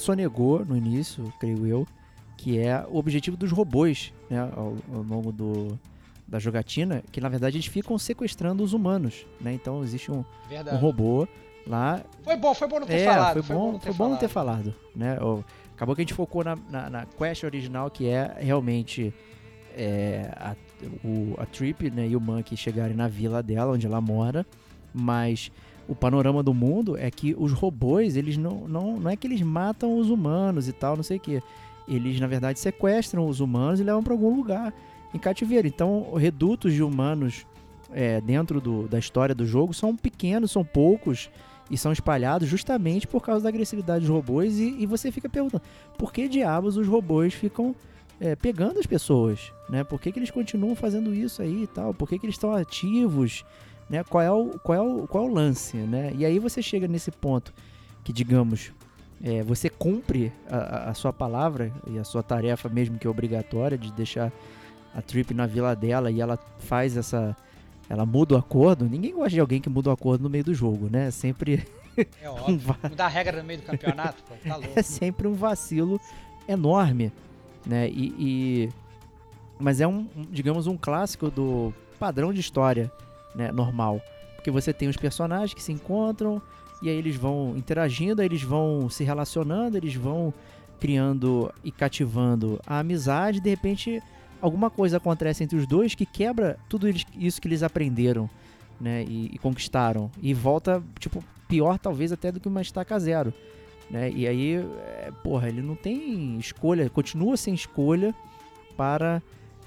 [0.64, 1.86] no início, creio eu,
[2.42, 5.78] que é o objetivo dos robôs, né, ao, ao longo do,
[6.28, 9.54] da jogatina, que na verdade eles ficam sequestrando os humanos, né?
[9.54, 10.24] Então existe um,
[10.74, 11.28] um robô
[11.68, 12.02] lá.
[12.24, 13.44] Foi bom, foi bom não ter É, falado.
[13.44, 14.74] foi bom, ter foi bom não ter falado.
[14.96, 15.18] né?
[15.76, 19.14] Acabou que a gente focou na, na, na quest original, que é realmente
[19.76, 20.56] é, a,
[21.04, 24.46] o, a Trip né, e o Monkey chegarem na vila dela, onde ela mora,
[24.94, 25.52] mas
[25.88, 29.42] o panorama do mundo é que os robôs, eles não, não, não é que eles
[29.42, 31.42] matam os humanos e tal, não sei o que.
[31.90, 34.74] Eles, na verdade, sequestram os humanos e levam para algum lugar
[35.14, 35.68] em cativeiro.
[35.68, 37.46] Então, redutos de humanos
[37.92, 41.30] é, dentro do, da história do jogo são pequenos, são poucos
[41.70, 44.60] e são espalhados justamente por causa da agressividade dos robôs.
[44.60, 45.64] E, e você fica perguntando,
[45.98, 47.76] por que diabos os robôs ficam
[48.20, 49.52] é, pegando as pessoas?
[49.70, 49.84] Né?
[49.84, 51.94] Por que, que eles continuam fazendo isso aí e tal?
[51.94, 53.44] Por que, que eles estão ativos?
[53.90, 54.04] Né?
[54.04, 55.78] Qual, é o, qual, é o, qual é o lance?
[55.78, 56.14] Né?
[56.16, 57.54] E aí você chega nesse ponto
[58.04, 58.72] que, digamos,
[59.24, 63.91] é, você cumpre a, a- sua palavra e a sua tarefa, mesmo que obrigatória, de
[63.91, 64.32] deixar
[64.95, 67.36] a Trip na vila dela e ela faz essa.
[67.89, 68.86] Ela muda o acordo.
[68.86, 71.07] Ninguém gosta de alguém que muda o acordo no meio do jogo, né?
[71.07, 71.65] É sempre
[72.22, 72.59] É um óbvio.
[72.59, 74.74] va- Mudar a regra no meio do campeonato, pô, tá louco.
[74.80, 75.99] é sempre um vacilo
[76.47, 77.11] enorme,
[77.65, 77.89] né?
[77.89, 78.70] E, e-
[79.59, 82.91] mas é um, um, digamos, um clássico do padrão de história,
[83.36, 83.51] né?
[83.51, 83.99] Normal,
[84.36, 86.41] porque você tem os personagens que se encontram
[86.82, 90.34] e aí eles vão interagindo, eles vão se relacionando, eles vão
[90.80, 93.40] criando e cativando a amizade.
[93.42, 94.02] De repente,
[94.42, 98.30] alguma coisa acontece entre os dois que quebra tudo isso que eles aprenderam,
[98.80, 99.04] né?
[99.04, 103.34] E, e conquistaram e volta tipo pior talvez até do que uma estaca zero
[103.90, 104.12] né?
[104.12, 108.14] E aí, é, porra, ele não tem escolha, continua sem escolha
[108.78, 109.22] para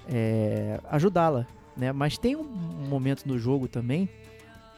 [0.09, 1.47] é, ajudá-la,
[1.77, 1.93] né?
[1.93, 2.45] Mas tem um
[2.89, 4.09] momento no jogo também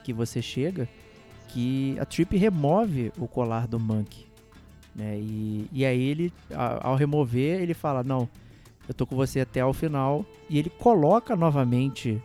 [0.03, 0.89] que você chega
[1.55, 4.27] que a Trip remove o colar do Monkey,
[4.93, 5.17] né?
[5.17, 6.33] E, e aí ele,
[6.81, 8.27] ao remover, ele fala, não,
[8.87, 12.21] eu tô com você até o final e ele coloca novamente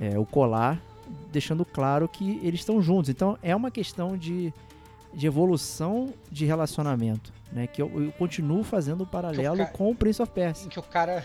[0.00, 0.80] é, o colar,
[1.30, 3.10] deixando claro que eles estão juntos.
[3.10, 4.52] Então é uma questão de
[5.14, 7.66] de evolução de relacionamento, né?
[7.66, 10.70] Que eu, eu continuo fazendo o paralelo ca- com o Prince of Persia.
[10.70, 11.22] que o cara.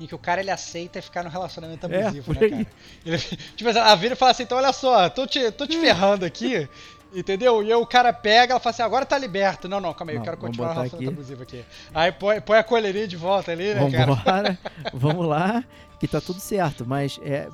[0.00, 2.66] Em que o cara ele aceita ficar no relacionamento É, abusivo, por né, cara?
[3.04, 3.18] Ele,
[3.56, 6.68] tipo, a vira e fala assim, então olha só, tô te, tô te ferrando aqui,
[7.12, 7.62] entendeu?
[7.64, 9.68] E aí o cara pega, ela fala assim, agora tá liberto.
[9.68, 11.20] Não, não, calma aí, eu Não, quero vamos continuar no relacionamento aqui.
[11.20, 11.64] abusivo aqui.
[11.92, 14.14] Aí põe, põe a colherinha de volta ali, né, cara?
[14.14, 14.58] Vambora,
[14.94, 15.64] vamos lá,
[15.98, 16.86] que tá tudo certo.
[16.86, 17.48] Mas é,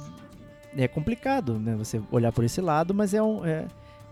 [0.76, 1.74] é complicado, né?
[1.76, 3.64] Você olhar por esse lado, mas é, um, é,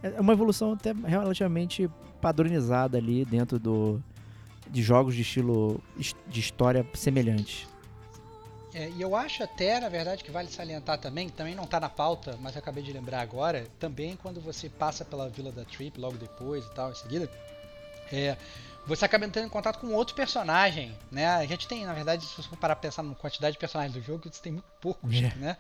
[0.02, 4.00] é uma evolução até relativamente padronizada ali dentro do,
[4.70, 5.82] de jogos de estilo
[6.28, 7.66] de história semelhantes.
[8.74, 11.78] É, e eu acho até, na verdade, que vale salientar também, que também não tá
[11.78, 15.64] na pauta, mas eu acabei de lembrar agora, também quando você passa pela Vila da
[15.64, 17.28] Trip logo depois e tal, em seguida,
[18.10, 18.36] é,
[18.86, 21.28] você acaba entrando em contato com outro personagem, né?
[21.28, 23.94] A gente tem, na verdade, se você for parar pra pensar na quantidade de personagens
[23.94, 25.32] do jogo, você tem muito poucos, É.
[25.36, 25.56] né?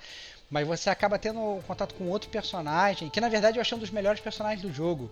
[0.50, 3.90] Mas você acaba tendo contato com outro personagem, que na verdade eu achei um dos
[3.90, 5.10] melhores personagens do jogo,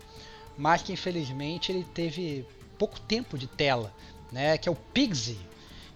[0.57, 2.47] mas que infelizmente ele teve
[2.79, 3.93] pouco tempo de tela,
[4.33, 4.59] né?
[4.59, 5.39] Que é o Pigsy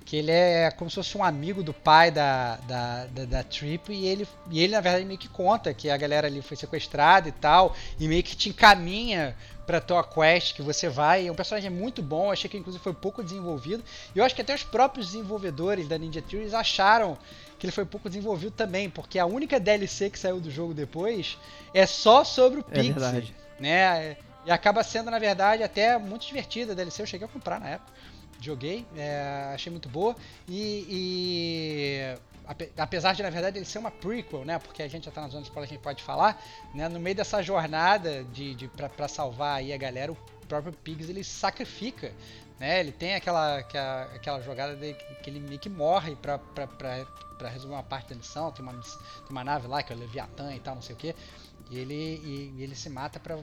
[0.05, 3.92] que ele é como se fosse um amigo do pai da, da, da, da Trip
[3.92, 7.28] e ele, e ele na verdade meio que conta que a galera ali foi sequestrada
[7.28, 9.34] e tal e meio que te encaminha
[9.66, 12.92] pra tua quest que você vai, é um personagem muito bom, achei que inclusive foi
[12.92, 13.82] pouco desenvolvido
[14.14, 17.16] e eu acho que até os próprios desenvolvedores da Ninja Theories acharam
[17.59, 21.38] que ele foi pouco desenvolvido também, porque a única DLC que saiu do jogo depois
[21.72, 23.34] é só sobre o É Pixie, verdade.
[23.59, 24.16] né?
[24.44, 27.00] E acaba sendo, na verdade, até muito divertida a DLC.
[27.00, 27.90] Eu cheguei a comprar na época.
[28.41, 30.14] Joguei, é, achei muito boa.
[30.49, 34.59] E, e ape- apesar de, na verdade, ele ser uma prequel, né?
[34.59, 36.43] Porque a gente já tá na zona de spoiler, a gente pode falar.
[36.74, 40.16] Né, no meio dessa jornada de, de pra salvar aí a galera, o
[40.47, 42.12] próprio Pigs ele sacrifica.
[42.59, 42.80] Né?
[42.80, 47.82] Ele tem aquela, aquela, aquela jogada dele que, ele meio que morre pra resolver uma
[47.82, 48.53] parte da missão.
[48.53, 50.99] Tem uma, tem uma nave lá que é o Leviatã e tal, não sei o
[50.99, 51.14] que.
[51.70, 53.37] E ele, e, e ele se mata pra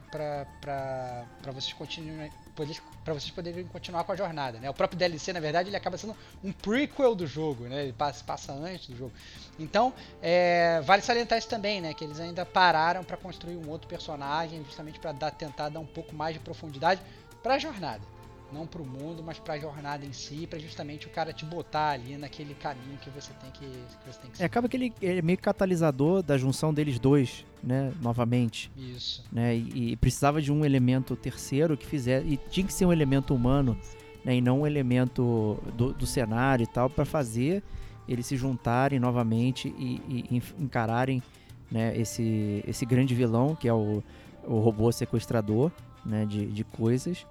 [1.52, 4.68] vocês continuarem, para vocês poderem continuar com a jornada, né?
[4.68, 7.84] O próprio DLC, na verdade, ele acaba sendo um prequel do jogo, né?
[7.84, 9.12] Ele passa, passa antes do jogo.
[9.58, 11.94] Então, é, vale salientar isso também, né?
[11.94, 16.14] Que eles ainda pararam para construir um outro personagem, justamente para tentar dar um pouco
[16.14, 17.00] mais de profundidade
[17.42, 18.11] para a jornada
[18.52, 21.44] não para o mundo, mas para a jornada em si, para justamente o cara te
[21.44, 24.76] botar ali naquele caminho que você tem que, que, você tem que é, acaba que
[24.76, 28.70] ele, é meio catalisador da junção deles dois, né, novamente.
[28.76, 29.24] Isso.
[29.32, 32.92] Né, e, e, precisava de um elemento terceiro que fizesse, e tinha que ser um
[32.92, 33.76] elemento humano,
[34.24, 37.62] né, e não um elemento do, do cenário e tal, para fazer
[38.08, 41.22] eles se juntarem novamente e, e encararem
[41.70, 44.02] né, esse, esse grande vilão que é o,
[44.44, 45.70] o robô sequestrador
[46.04, 47.26] né, de, de coisas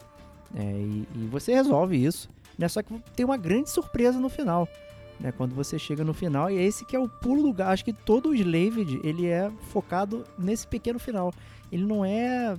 [0.55, 2.67] é, e, e, você resolve isso, né?
[2.67, 4.67] Só que tem uma grande surpresa no final,
[5.19, 5.31] né?
[5.31, 7.71] Quando você chega no final, e é esse que é o pulo do gato.
[7.71, 11.33] Acho que todo o Slaved, ele é focado nesse pequeno final.
[11.71, 12.57] Ele não é...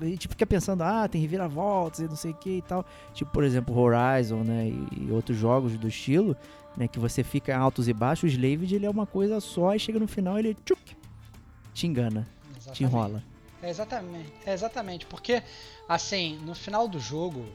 [0.00, 2.86] A gente fica pensando, ah, tem reviravoltas e não sei o que e tal.
[3.12, 4.68] Tipo, por exemplo, Horizon, né?
[4.68, 6.34] E, e outros jogos do estilo,
[6.74, 6.88] né?
[6.88, 8.24] Que você fica altos e baixos.
[8.24, 10.96] O Slaved, ele é uma coisa só e chega no final ele tchuc,
[11.74, 12.26] te engana,
[12.56, 12.72] Exatamente.
[12.72, 13.22] te enrola.
[13.62, 15.42] É exatamente, é exatamente, porque
[15.88, 17.46] assim, no final do jogo,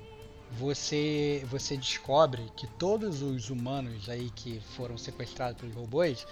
[0.52, 6.26] você você descobre que todos os humanos aí que foram sequestrados pelos robôs,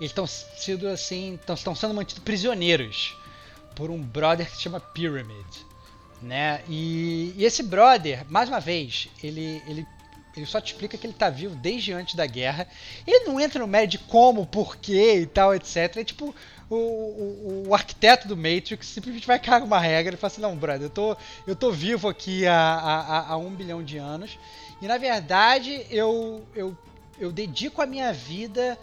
[0.00, 3.16] estão sido assim, estão sendo mantidos prisioneiros
[3.74, 5.66] por um brother que se chama Pyramid,
[6.22, 6.62] né?
[6.68, 9.86] E, e esse brother, mais uma vez, ele ele
[10.36, 12.66] ele só te explica que ele tá vivo desde antes da guerra.
[13.06, 15.96] Ele não entra no mérito de como, porquê e tal, etc.
[15.96, 16.34] É tipo,
[16.70, 20.56] o, o, o, arquiteto do Matrix simplesmente vai cagar uma regra e fala assim, não,
[20.56, 21.16] brother, eu tô,
[21.46, 24.38] eu tô vivo aqui há, há, há um bilhão de anos.
[24.80, 26.76] E na verdade eu, eu,
[27.18, 28.78] eu dedico a minha vida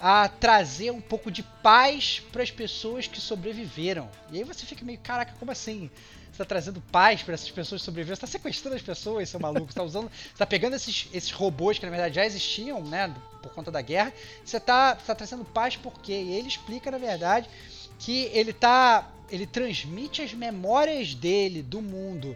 [0.00, 4.08] a trazer um pouco de paz para as pessoas que sobreviveram.
[4.30, 5.90] E aí você fica meio, caraca, como assim?
[6.32, 9.70] Você tá trazendo paz para essas pessoas sobreviver, você tá sequestrando as pessoas, seu maluco,
[9.70, 13.14] você tá usando, você tá pegando esses, esses robôs que na verdade já existiam, né,
[13.42, 16.14] por conta da guerra, você tá, tá trazendo paz por quê?
[16.14, 17.50] E ele explica na verdade
[17.98, 22.34] que ele tá, ele transmite as memórias dele do mundo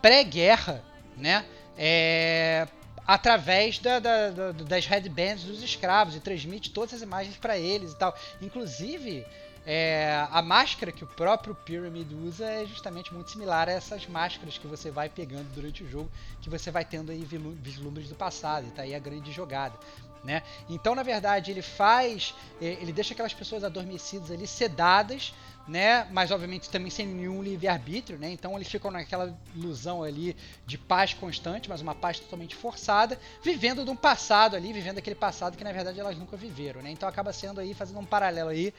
[0.00, 0.82] pré-guerra,
[1.14, 1.44] né,
[1.76, 2.66] é,
[3.06, 7.92] através da, da, da, das headbands dos escravos e transmite todas as imagens para eles
[7.92, 8.16] e tal.
[8.40, 9.26] Inclusive,
[9.66, 14.56] é, a máscara que o próprio Pyramid usa é justamente muito similar a essas máscaras
[14.56, 18.66] que você vai pegando durante o jogo, que você vai tendo aí vislumbres do passado,
[18.66, 19.78] e tá aí a grande jogada.
[20.24, 20.42] Né?
[20.68, 25.32] Então, na verdade, ele faz, ele deixa aquelas pessoas adormecidas ali, sedadas,
[25.68, 26.08] né?
[26.10, 28.30] Mas obviamente também sem nenhum livre-arbítrio, né?
[28.30, 30.34] Então eles ficam naquela ilusão ali
[30.66, 35.14] de paz constante, mas uma paz totalmente forçada, vivendo de um passado ali, vivendo aquele
[35.14, 36.90] passado que na verdade elas nunca viveram, né?
[36.90, 38.72] Então acaba sendo aí, fazendo um paralelo aí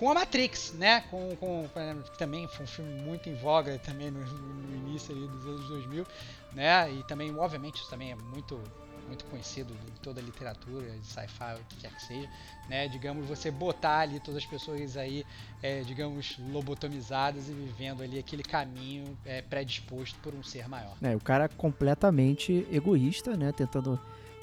[0.00, 1.02] com a Matrix, né?
[1.10, 1.68] Com, com,
[2.10, 6.06] que também foi um filme muito em voga também no, no início dos anos 2000,
[6.54, 6.90] né?
[6.90, 8.58] E também, obviamente, isso também é muito
[9.06, 12.28] muito conhecido de toda a literatura de sci-fi, o que quer que seja,
[12.68, 12.86] né?
[12.88, 15.26] Digamos, você botar ali todas as pessoas aí,
[15.60, 20.96] é, digamos, lobotomizadas e vivendo ali aquele caminho é, predisposto por um ser maior.
[21.02, 23.52] É, o cara completamente egoísta, né?
[23.52, 24.00] Tentando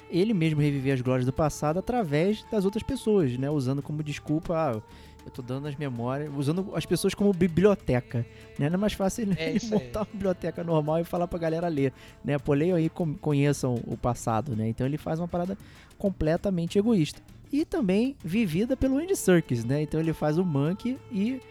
[0.09, 3.49] ele mesmo reviver as glórias do passado através das outras pessoas, né?
[3.49, 4.81] Usando como desculpa, ah,
[5.27, 8.25] eu tô dando as memórias, usando as pessoas como biblioteca,
[8.57, 8.69] né?
[8.69, 11.91] Não é mais fácil é ele montar uma biblioteca normal e falar pra galera ler,
[12.23, 12.39] né?
[12.39, 14.69] Pô, leiam aí, conheçam o passado, né?
[14.69, 15.57] Então ele faz uma parada
[15.97, 17.21] completamente egoísta.
[17.51, 19.81] E também vivida pelo Andy Serkis, né?
[19.81, 21.41] Então ele faz o Monkey e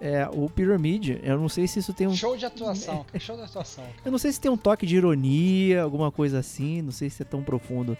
[0.00, 2.14] é, o Pyramid, eu não sei se isso tem um.
[2.14, 3.84] Show de atuação, show de atuação.
[3.84, 3.96] Cara.
[4.04, 7.22] Eu não sei se tem um toque de ironia, alguma coisa assim, não sei se
[7.22, 7.98] é tão profundo.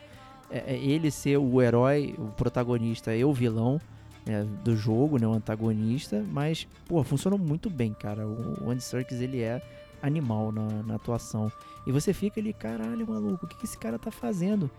[0.48, 3.80] É, é ele ser o herói, o protagonista e o vilão
[4.26, 8.26] é, do jogo, né, o antagonista, mas, pô, funcionou muito bem, cara.
[8.26, 9.62] O, Andy Serkis, ele é
[10.02, 11.50] animal na, na, atuação.
[11.86, 14.70] E você fica ali, caralho, maluco, o que, que esse cara tá fazendo?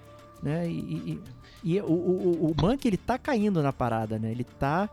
[0.44, 0.70] Né?
[0.70, 0.74] E,
[1.64, 4.30] e, e o, o, o Monkey, ele tá caindo na parada, né?
[4.30, 4.90] Ele tá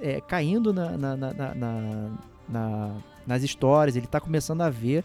[0.00, 1.16] é, caindo na, na,
[2.48, 2.96] na,
[3.26, 5.04] nas histórias, ele tá começando a ver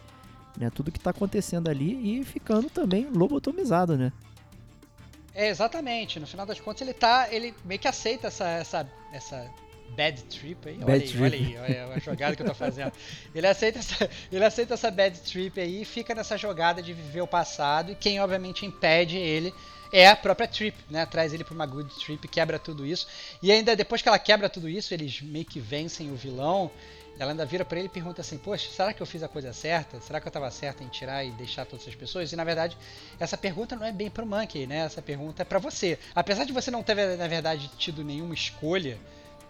[0.57, 4.11] né, tudo que tá acontecendo ali e ficando também lobotomizado, né?
[5.35, 6.19] É, exatamente.
[6.19, 7.27] No final das contas, ele tá.
[7.29, 9.53] Ele meio que aceita essa, essa, essa
[9.89, 10.77] bad trip aí.
[10.77, 11.23] Bad olha, trip.
[11.23, 12.93] Aí, olha aí, olha a jogada que eu tô fazendo.
[13.35, 17.21] Ele aceita, essa, ele aceita essa bad trip aí e fica nessa jogada de viver
[17.21, 17.91] o passado.
[17.91, 19.53] E quem, obviamente, impede ele
[19.91, 21.05] é a própria trip, né?
[21.05, 23.07] Traz ele pra uma good trip, quebra tudo isso.
[23.41, 26.71] E ainda depois que ela quebra tudo isso, eles meio que vencem o vilão.
[27.17, 29.53] Ela ainda vira para ele e pergunta assim: Poxa, será que eu fiz a coisa
[29.53, 29.99] certa?
[30.01, 32.31] Será que eu estava certa em tirar e deixar todas as pessoas?
[32.31, 32.77] E na verdade,
[33.19, 34.79] essa pergunta não é bem pro Monkey, né?
[34.79, 35.97] Essa pergunta é para você.
[36.13, 38.97] Apesar de você não ter, na verdade, tido nenhuma escolha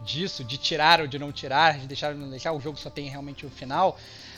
[0.01, 2.89] disso, de tirar ou de não tirar, de deixar ou não deixar, o jogo só
[2.89, 3.97] tem realmente o final.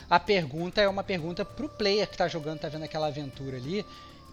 [0.10, 3.86] a pergunta é uma pergunta pro player que tá jogando, tá vendo aquela aventura ali.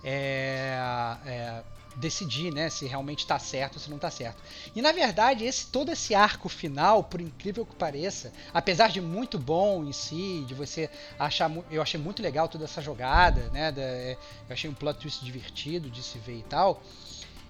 [0.04, 0.76] É,
[1.24, 1.62] é,
[1.96, 4.42] decidir, né, se realmente está certo ou se não está certo.
[4.74, 9.38] E na verdade, esse todo esse arco final, por incrível que pareça, apesar de muito
[9.38, 13.82] bom em si, de você achar, eu achei muito legal toda essa jogada, né, da,
[13.82, 14.18] eu
[14.50, 16.82] achei um plot twist divertido de se ver e tal.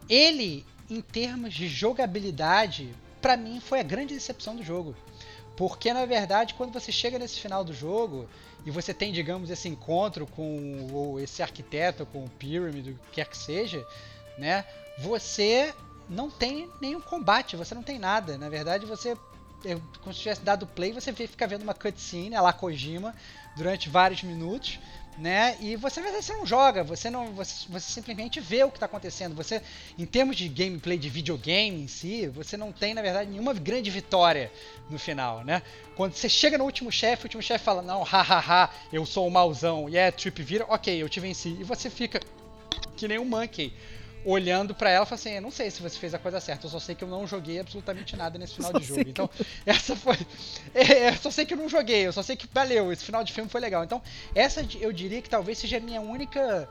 [0.08, 4.94] Ele, em termos de jogabilidade, para mim foi a grande decepção do jogo.
[5.56, 8.28] Porque na verdade, quando você chega nesse final do jogo
[8.64, 13.28] e você tem, digamos, esse encontro com esse arquiteto, com o Pyramid, o que quer
[13.28, 13.86] que seja,
[14.38, 14.64] né?
[14.98, 15.74] Você
[16.08, 18.38] não tem nenhum combate, você não tem nada.
[18.38, 19.16] Na verdade, você
[19.64, 23.14] é como se tivesse dado play, você fica vendo uma cutscene, a la Kojima,
[23.56, 24.78] durante vários minutos,
[25.16, 25.56] né?
[25.60, 29.34] E você você não joga, você não você, você simplesmente vê o que está acontecendo.
[29.34, 29.62] Você,
[29.98, 33.90] em termos de gameplay de videogame em si, você não tem na verdade nenhuma grande
[33.90, 34.50] vitória
[34.90, 35.62] no final, né?
[35.94, 39.30] Quando você chega no último chefe, o último chefe fala: "Não, hahaha, eu sou o
[39.30, 39.88] mauzão".
[39.88, 41.56] E é trip vira, OK, eu te venci.
[41.60, 42.20] E você fica
[42.96, 43.72] que nem um monkey
[44.24, 46.70] olhando para ela, falando assim: eu não sei se você fez a coisa certa, eu
[46.70, 49.00] só sei que eu não joguei absolutamente nada nesse final de jogo.
[49.02, 49.30] Então,
[49.64, 50.16] essa foi.
[50.74, 53.22] É, eu só sei que eu não joguei, eu só sei que valeu, esse final
[53.22, 53.84] de filme foi legal.
[53.84, 54.02] Então,
[54.34, 56.68] essa eu diria que talvez seja a minha única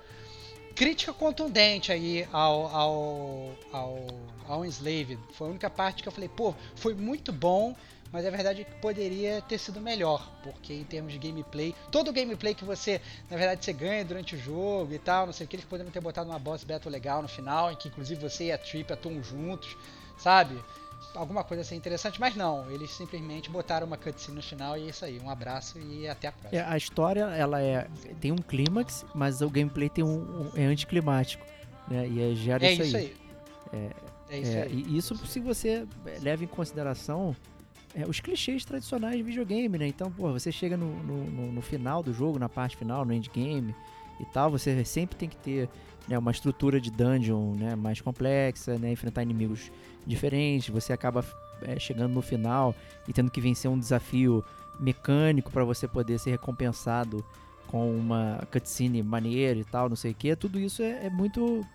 [0.75, 4.07] crítica contundente aí ao, ao, ao,
[4.47, 5.19] ao Enslaved.
[5.33, 7.75] Foi a única parte que eu falei, pô, foi muito bom,
[8.13, 12.09] mas a verdade é que poderia ter sido melhor, porque em termos de gameplay, todo
[12.09, 15.47] o gameplay que você, na verdade, você ganha durante o jogo e tal, não sei
[15.47, 18.21] o que, eles poderiam ter botado uma boss battle legal no final, em que inclusive
[18.21, 19.75] você e a Trip atuam juntos,
[20.15, 20.63] sabe?
[21.15, 24.89] Alguma coisa assim interessante, mas não, eles simplesmente botaram uma cutscene no final e é
[24.89, 26.61] isso aí, um abraço e até a próxima.
[26.61, 27.87] É, a história, ela é
[28.21, 31.43] tem um clímax, mas o gameplay tem um, um é anticlimático,
[31.87, 32.07] né?
[32.07, 33.15] E é, gera é isso, isso aí.
[33.73, 33.89] aí.
[34.29, 34.85] É, é isso é, aí.
[34.87, 35.87] E isso se você
[36.21, 37.35] leva em consideração
[37.95, 39.87] é, os clichês tradicionais de videogame, né?
[39.87, 43.75] Então, pô, você chega no, no, no, final do jogo, na parte final, no endgame
[44.19, 45.69] e tal, você sempre tem que ter
[46.07, 48.91] né, uma estrutura de dungeon né, mais complexa, né?
[48.91, 49.71] Enfrentar inimigos
[50.05, 51.23] diferentes, você acaba
[51.61, 52.75] é, chegando no final
[53.07, 54.43] e tendo que vencer um desafio
[54.79, 57.23] mecânico para você poder ser recompensado
[57.67, 60.35] com uma cutscene maneira e tal, não sei o que.
[60.35, 61.65] Tudo isso é, é muito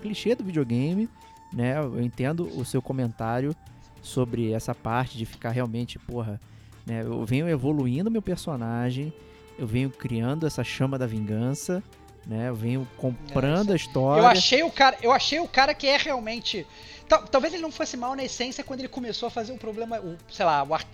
[0.00, 1.08] clichê do videogame,
[1.52, 1.78] né?
[1.78, 3.54] Eu entendo o seu comentário
[4.02, 6.40] sobre essa parte de ficar realmente, porra,
[6.86, 7.02] né?
[7.02, 9.12] Eu venho evoluindo meu personagem,
[9.58, 11.82] eu venho criando essa chama da vingança,
[12.26, 12.48] né?
[12.48, 14.20] Eu venho comprando É, a história.
[14.22, 16.66] Eu achei o cara, eu achei o cara que é realmente.
[17.08, 19.98] Tal- talvez ele não fosse mal na essência quando ele começou a fazer o problema,
[19.98, 20.84] o, sei lá, o ar-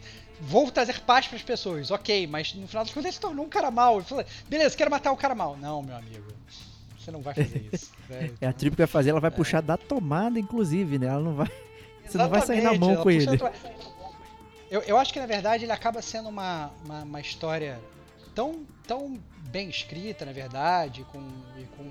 [0.41, 3.45] vou trazer paz para as pessoas, ok, mas no final das contas ele se tornou
[3.45, 3.97] um cara mal.
[3.97, 5.57] Ele falou, beleza, quero matar o cara mal.
[5.57, 6.25] Não, meu amigo,
[6.99, 7.91] você não vai fazer isso.
[8.09, 8.31] né?
[8.41, 11.09] É a tribo que vai fazer, ela vai puxar da tomada, inclusive, né?
[11.09, 11.51] Ela não vai.
[12.07, 13.31] Você não vai sair na mão com ele.
[13.31, 13.53] outra-
[14.71, 17.81] Eu, eu acho que na verdade ele acaba sendo uma, uma, uma história
[18.35, 19.19] tão, tão
[19.51, 21.21] bem escrita, na verdade, com,
[21.59, 21.85] e com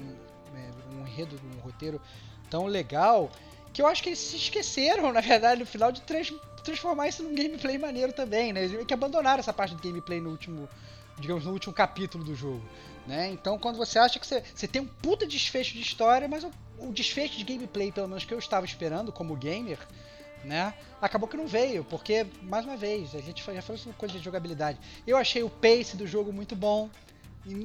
[0.55, 2.01] é, um enredo, um roteiro
[2.49, 3.31] tão legal,
[3.71, 6.33] que eu acho que eles se esqueceram, na verdade, no final de trans-
[6.63, 8.61] transformar isso num gameplay maneiro também, né?
[8.61, 10.67] Eles meio que abandonaram essa parte do gameplay no último,
[11.19, 12.63] digamos, no último capítulo do jogo.
[13.07, 13.29] Né?
[13.31, 16.51] Então, quando você acha que você, você tem um puta desfecho de história, mas o,
[16.87, 19.79] o desfecho de gameplay, pelo menos que eu estava esperando como gamer,
[20.43, 20.73] né?
[21.01, 24.23] Acabou que não veio, porque, mais uma vez, a gente já falou sobre coisa de
[24.23, 24.77] jogabilidade.
[25.07, 26.89] Eu achei o pace do jogo muito bom,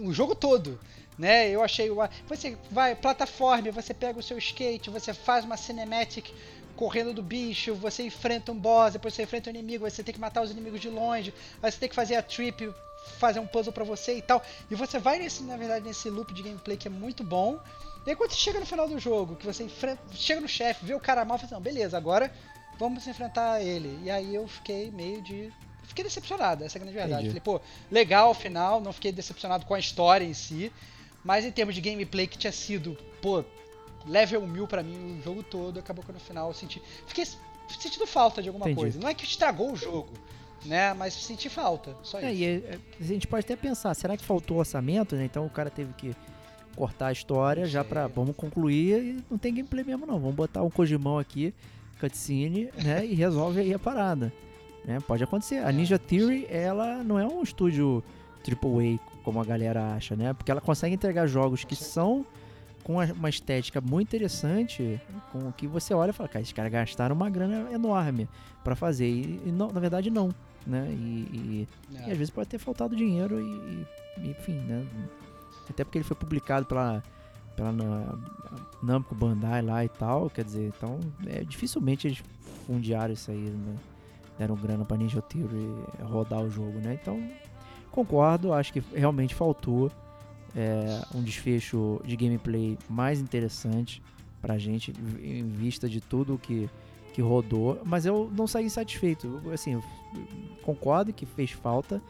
[0.03, 0.79] o jogo todo,
[1.19, 1.49] né?
[1.51, 1.97] Eu achei o.
[2.29, 6.31] Você vai, plataforma, você pega o seu skate, você faz uma cinematic
[6.77, 10.21] correndo do bicho, você enfrenta um boss, depois você enfrenta um inimigo, você tem que
[10.21, 12.73] matar os inimigos de longe, aí você tem que fazer a trip,
[13.19, 14.41] fazer um puzzle pra você e tal.
[14.71, 17.59] E você vai nesse, na verdade, nesse loop de gameplay que é muito bom.
[18.07, 20.85] E aí quando você chega no final do jogo, que você enfrenta, chega no chefe,
[20.87, 22.33] vê o cara mal, fala assim, não, beleza, agora
[22.79, 23.99] vamos enfrentar ele.
[24.03, 25.53] E aí eu fiquei meio de.
[25.85, 27.29] Fiquei decepcionado, essa é a grande verdade.
[27.29, 27.41] Entendi.
[27.41, 30.73] Falei, pô, legal o final, não fiquei decepcionado com a história em si.
[31.25, 33.45] Mas em termos de gameplay que tinha sido, pô,
[34.07, 36.81] level 1000 pra mim o jogo todo, acabou que no final eu senti.
[37.07, 37.27] Fiquei
[37.79, 38.81] sentindo falta de alguma Entendi.
[38.81, 39.01] coisa.
[39.01, 40.11] Não é que estragou o jogo,
[40.65, 40.95] né?
[40.95, 42.43] Mas senti falta, só É, isso.
[42.43, 45.25] e é- a gente pode até pensar, será que faltou orçamento, né?
[45.25, 46.15] Então o cara teve que
[46.79, 50.19] cortar a história já pra vamos concluir e não tem gameplay mesmo não.
[50.21, 51.53] Vamos botar um Kojimão aqui,
[51.99, 53.05] cutscene, né?
[53.05, 54.33] E resolve aí a parada.
[54.85, 54.99] Né?
[55.07, 55.57] Pode acontecer.
[55.57, 58.03] A É, Ninja Theory, ela não é um estúdio
[58.47, 60.33] AAA como a galera acha, né?
[60.33, 62.25] Porque ela consegue entregar jogos que são
[62.85, 64.99] com uma estética muito interessante,
[65.33, 68.27] com o que você olha e fala, cara, esses caras gastaram uma grana enorme
[68.65, 69.07] pra fazer.
[69.09, 70.33] E, e não- na verdade não,
[70.67, 70.87] né?
[70.91, 72.09] E, e- É.
[72.09, 73.45] e às vezes pode ter faltado dinheiro e,
[74.25, 74.87] e- enfim, né?
[75.71, 77.03] Até porque ele foi publicado pela,
[77.57, 78.15] pela Na-
[78.83, 82.23] Namco Bandai lá e tal, quer dizer, então é, dificilmente eles
[82.67, 83.77] fundiaram isso aí, né?
[84.39, 85.69] Deram grana pra Ninja Theory
[86.03, 86.99] rodar o jogo, né?
[87.01, 87.21] Então
[87.91, 89.91] concordo, acho que realmente faltou
[90.55, 94.01] é, um desfecho de gameplay mais interessante
[94.41, 96.71] pra gente, em vista de tudo que,
[97.13, 99.43] que rodou, mas eu não saí satisfeito.
[99.53, 99.83] Assim,
[100.63, 102.01] concordo que fez falta,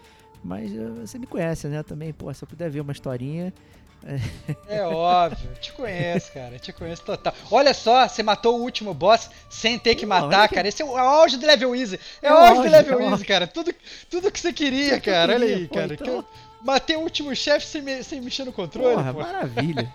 [0.42, 1.82] mas uh, você me conhece, né?
[1.82, 3.52] Também, pô, se eu puder ver uma historinha.
[4.68, 7.34] É óbvio, te conheço, cara, te conheço total.
[7.50, 10.68] Olha só, você matou o último boss sem ter que Não, matar, é que- cara.
[10.68, 11.98] Esse é o auge do level easy.
[12.22, 13.46] É, É o auge do level é easy, cara.
[13.48, 13.74] Tudo,
[14.08, 15.32] tudo que você queria, Tudo que eu cara.
[15.34, 15.94] Olha queria, aí, pô, cara.
[15.94, 16.24] então- eu
[16.64, 18.94] matei o último chefe sem, me- sem mexer no controle.
[18.94, 19.18] Porra, pô.
[19.20, 19.92] maravilha.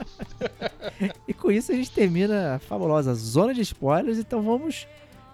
[1.28, 4.86] e com isso a gente termina a fabulosa zona de spoilers, então vamos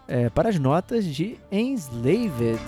[0.09, 2.61] é, para as notas de Enslaved.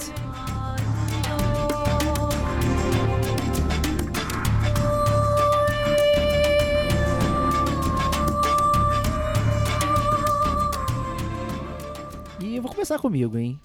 [12.85, 13.59] Começar comigo, hein?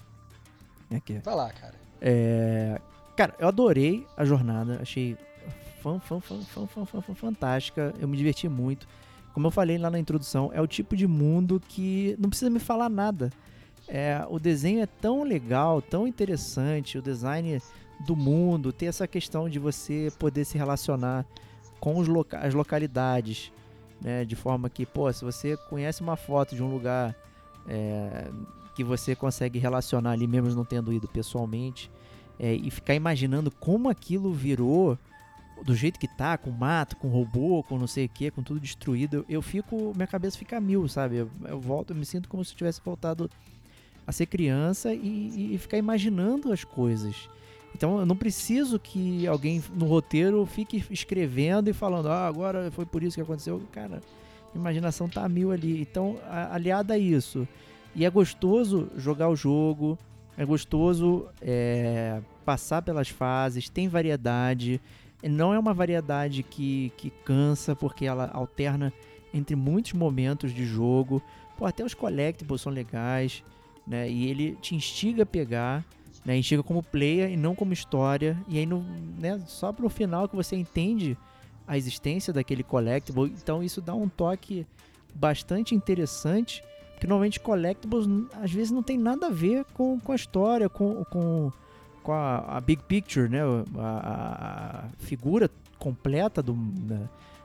[0.90, 1.18] Aqui.
[1.18, 1.74] Vai lá, cara.
[2.00, 2.80] É,
[3.14, 5.14] cara, eu adorei a jornada, achei
[5.82, 7.92] fã, fã, fã, fã, fã, fã, fã, fantástica.
[8.00, 8.88] Eu me diverti muito.
[9.34, 12.58] Como eu falei lá na introdução, é o tipo de mundo que não precisa me
[12.58, 13.30] falar nada.
[13.86, 17.60] É, o desenho é tão legal, tão interessante, o design
[18.06, 21.26] do mundo, ter essa questão de você poder se relacionar
[21.78, 23.52] com os loca as localidades,
[24.00, 24.24] né?
[24.24, 27.14] De forma que, pô, se você conhece uma foto de um lugar
[27.68, 28.30] é,
[28.74, 31.90] que você consegue relacionar ali mesmo não tendo ido pessoalmente
[32.38, 34.98] é, e ficar imaginando como aquilo virou
[35.64, 38.60] do jeito que tá, com mato, com robô, com não sei o que, com tudo
[38.60, 41.16] destruído, eu, fico, minha cabeça fica mil, sabe?
[41.16, 43.30] Eu, eu volto, eu me sinto como se eu tivesse voltado
[44.06, 47.28] a ser criança e, e ficar imaginando as coisas.
[47.74, 52.84] Então eu não preciso que alguém no roteiro fique escrevendo e falando, ah, agora foi
[52.84, 53.62] por isso que aconteceu.
[53.70, 54.00] Cara,
[54.54, 55.80] imaginação tá mil ali.
[55.80, 57.46] Então, aliada a isso,
[57.94, 59.98] e é gostoso jogar o jogo,
[60.36, 64.80] é gostoso é, passar pelas fases, tem variedade.
[65.22, 68.92] Não é uma variedade que, que cansa, porque ela alterna
[69.34, 71.22] entre muitos momentos de jogo.
[71.56, 73.44] Pô, até os collectibles são legais,
[73.86, 74.08] né?
[74.08, 75.84] E ele te instiga a pegar,
[76.24, 76.36] né?
[76.36, 78.38] Instiga como player e não como história.
[78.48, 78.82] E aí, no,
[79.18, 79.38] né?
[79.46, 81.18] só pro final que você entende
[81.66, 83.26] a existência daquele collectible.
[83.26, 84.66] Então isso dá um toque
[85.14, 86.64] bastante interessante.
[87.00, 88.06] Que normalmente collectibles
[88.42, 91.50] às vezes não tem nada a ver com, com a história, com, com,
[92.02, 93.40] com a, a big picture, né?
[93.78, 96.98] A, a- figura completa do, da,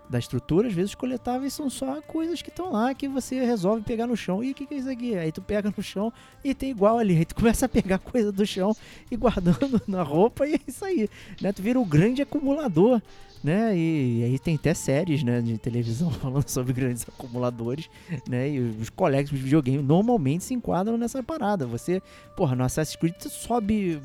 [0.10, 0.68] da estrutura.
[0.68, 4.18] Às vezes os coletáveis são só coisas que estão lá que você resolve pegar no
[4.18, 4.44] chão.
[4.44, 5.16] E o que, que é isso aqui?
[5.16, 6.12] Aí tu pega no chão
[6.44, 7.18] e tem igual ali.
[7.18, 8.76] Aí tu começa a pegar coisa do chão
[9.10, 11.10] e guardando na roupa e é isso aí.
[11.42, 11.54] Né?
[11.54, 13.02] Tu vira o grande acumulador.
[13.46, 13.78] Né?
[13.78, 17.88] E, e aí tem até séries né, de televisão falando sobre grandes acumuladores,
[18.28, 18.50] né?
[18.50, 21.68] E os colegas de videogame normalmente se enquadram nessa parada.
[21.68, 22.02] Você,
[22.36, 24.02] porra, no Assassin's Creed você sobe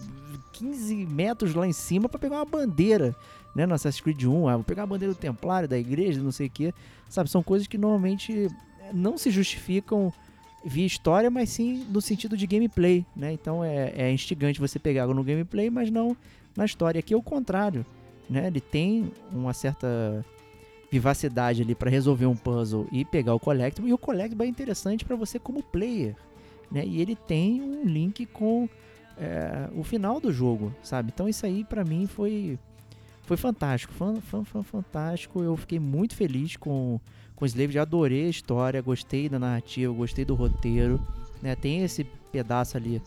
[0.53, 3.17] 15 metros lá em cima pra pegar uma bandeira,
[3.57, 3.65] né?
[3.65, 6.49] No Assassin's Creed 1, ah, vou pegar a bandeira do Templário, da igreja, não sei
[6.49, 6.75] o que.
[7.09, 10.13] Sabe, são coisas que normalmente eh, não se justificam
[10.63, 13.33] via história, mas sim no sentido de gameplay, né?
[13.33, 16.15] Então é, é instigante você pegar no gameplay, mas não
[16.55, 16.99] na história.
[16.99, 17.87] Aqui é o contrário,
[18.31, 18.47] né?
[18.47, 20.25] Ele tem uma certa
[20.91, 23.91] vivacidade ali para resolver um puzzle e pegar o collectible.
[23.91, 26.17] E o collectible é interessante para você como player,
[26.71, 26.85] né?
[26.87, 28.69] E ele tem um link com
[29.19, 31.11] é, o final do jogo, sabe?
[31.13, 32.59] Então isso aí para mim foi
[33.23, 35.43] foi fantástico, fan, fan, fan- fantástico.
[35.43, 37.01] Eu fiquei muito feliz com
[37.37, 41.01] com Slave, já adorei a história, gostei da narrativa, gostei do roteiro,
[41.41, 41.55] né?
[41.57, 43.01] Tem esse pedaço ali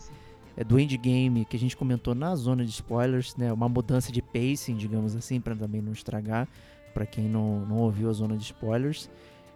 [0.62, 3.52] do endgame que a gente comentou na zona de spoilers, né?
[3.52, 6.46] Uma mudança de pacing, digamos assim, para também não estragar
[6.92, 9.10] para quem não, não ouviu a zona de spoilers.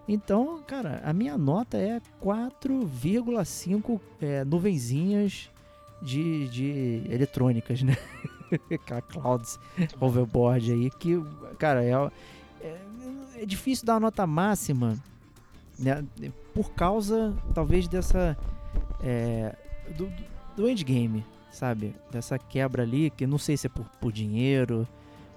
[0.08, 5.50] Então, cara, a minha nota é 4,5 é, nuvenzinhas
[6.02, 7.96] de, de eletrônicas, né?
[9.12, 9.60] Clouds
[10.00, 11.22] Overboard aí, que,
[11.58, 11.92] cara, é,
[12.60, 12.80] é,
[13.42, 14.98] é difícil dar uma nota máxima,
[15.78, 16.04] né?
[16.54, 18.36] Por causa, talvez, dessa.
[19.02, 19.54] é,
[19.96, 21.94] do, do endgame, sabe?
[22.10, 24.88] Dessa quebra ali, que não sei se é por, por dinheiro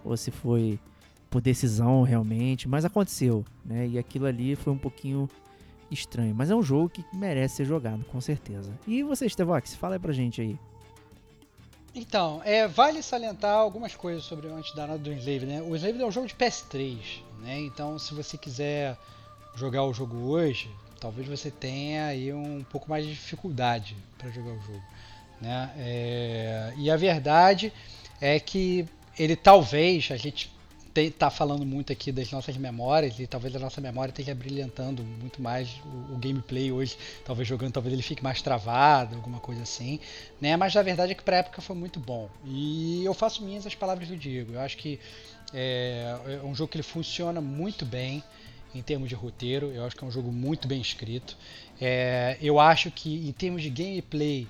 [0.06, 0.80] ou se foi
[1.30, 3.88] por decisão realmente, mas aconteceu, né?
[3.88, 5.30] E aquilo ali foi um pouquinho
[5.90, 8.72] estranho, mas é um jogo que merece ser jogado, com certeza.
[8.88, 10.58] E você, Stevox, fala aí pra gente aí.
[11.94, 15.62] Então, é, vale salientar algumas coisas sobre antes da nota do Enslaved, né?
[15.62, 17.60] O Enslaved é um jogo de PS3, né?
[17.60, 18.98] Então, se você quiser
[19.56, 20.70] jogar o jogo hoje,
[21.02, 24.82] talvez você tenha aí um pouco mais de dificuldade para jogar o jogo,
[25.42, 25.72] né?
[25.78, 27.74] É, e a verdade
[28.20, 28.86] é que
[29.18, 30.52] ele talvez a gente
[31.18, 35.42] tá falando muito aqui das nossas memórias e talvez a nossa memória esteja brilhantando muito
[35.42, 40.00] mais o, o, gameplay hoje, talvez jogando, talvez ele fique mais travado, alguma coisa assim,
[40.40, 40.58] né?
[40.58, 42.30] Mas a verdade é que para época foi muito bom.
[42.46, 44.54] E eu faço minhas as palavras do Diego.
[44.54, 45.00] Eu acho que
[45.54, 48.22] é, é um jogo que ele funciona muito bem
[48.76, 49.72] em termos de roteiro.
[49.72, 51.38] Eu acho que é um jogo muito bem escrito.
[51.80, 54.48] É, eu acho que em termos de gameplay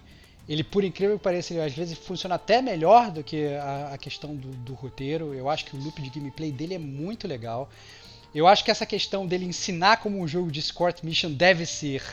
[0.48, 3.98] ele, por incrível que pareça, ele às vezes funciona até melhor do que a, a
[3.98, 5.34] questão do, do, roteiro.
[5.34, 7.70] Eu acho que o loop de gameplay dele é muito legal.
[8.34, 12.04] Eu acho que essa questão dele ensinar como um jogo de escort mission deve ser,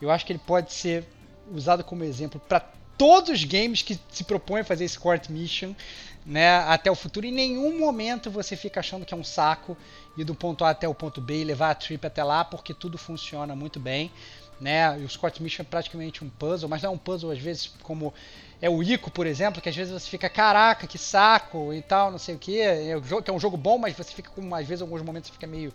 [0.00, 1.04] eu acho que ele pode ser
[1.52, 2.60] usado como exemplo para
[2.96, 5.74] todos os games que se propõem a fazer escort mission
[6.24, 7.26] né, até o futuro.
[7.26, 9.76] Em nenhum momento você fica achando que é um saco
[10.16, 12.72] ir do ponto A até o ponto B e levar a trip até lá, porque
[12.72, 14.10] tudo funciona muito bem
[14.60, 14.98] né?
[15.00, 17.66] E o Scott Mission é praticamente um puzzle, mas não é um puzzle às vezes
[17.82, 18.12] como
[18.60, 22.10] é o Ico, por exemplo, que às vezes você fica, caraca, que saco e tal,
[22.10, 22.60] não sei o que.
[22.60, 25.34] É, que é um jogo bom, mas você fica com, às vezes, alguns momentos, você
[25.34, 25.72] fica meio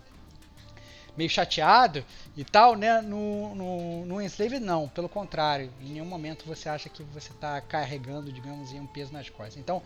[1.16, 2.04] meio chateado
[2.36, 3.00] e tal, né?
[3.00, 7.60] No, no, no Enslaved, não, pelo contrário, em nenhum momento você acha que você está
[7.60, 9.58] carregando, digamos, um peso nas costas.
[9.58, 9.82] Então,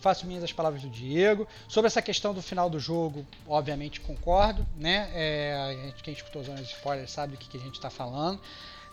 [0.00, 1.46] faço minhas as palavras do Diego.
[1.68, 5.10] Sobre essa questão do final do jogo, obviamente concordo, né?
[5.12, 7.90] É, a gente, quem escutou zonas de spoilers sabe do que, que a gente está
[7.90, 8.40] falando.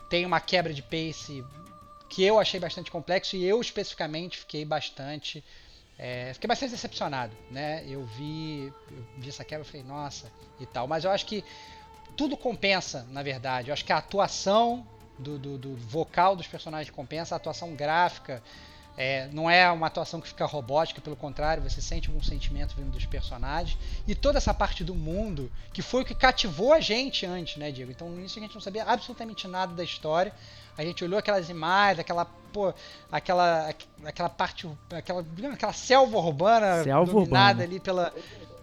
[0.10, 1.44] Tem uma quebra de pace
[2.10, 5.44] que eu achei bastante complexo e eu especificamente fiquei bastante
[5.98, 7.84] é, fiquei bastante decepcionado, né?
[7.88, 10.30] Eu vi, eu vi essa quebra e falei, nossa,
[10.60, 10.88] e tal.
[10.88, 11.44] Mas eu acho que
[12.18, 13.70] tudo compensa, na verdade.
[13.70, 14.86] Eu acho que a atuação
[15.18, 18.44] do, do, do vocal dos personagens compensa, a atuação gráfica
[18.98, 22.92] é, não é uma atuação que fica robótica, pelo contrário, você sente algum sentimento vindo
[22.92, 23.78] dos personagens.
[24.08, 27.72] E toda essa parte do mundo, que foi o que cativou a gente antes, né,
[27.72, 27.92] Diego?
[27.92, 30.34] Então, no início a gente não sabia absolutamente nada da história.
[30.78, 32.74] A gente olhou aquelas imagens, aquela, pô,
[33.12, 33.70] aquela,
[34.04, 37.64] aquela parte, aquela, aquela selva urbana selva dominada urbana.
[37.64, 38.14] ali pela,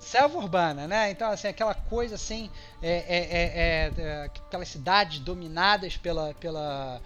[0.03, 1.11] selva urbana, né?
[1.11, 2.51] Então, assim, aquela coisa assim,
[2.83, 7.01] é, é, é, é, aquelas cidades dominadas pela, pela,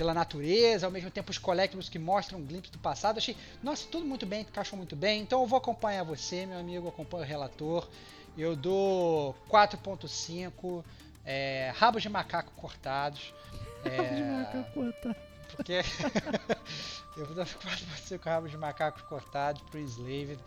[0.00, 3.18] pela natureza, ao mesmo tempo os collectibles que mostram um glimpse do passado.
[3.18, 5.20] Achei, nossa, tudo muito bem, encaixou muito bem.
[5.20, 7.86] Então eu vou acompanhar você, meu amigo, acompanho o relator.
[8.34, 10.82] Eu dou 4.5
[11.22, 13.34] é, rabos de macaco cortados.
[13.84, 15.22] Rabos de macaco cortados.
[15.54, 15.82] Porque
[17.18, 20.38] eu vou dar 4.5 rabos de macaco cortados pro Enslaved.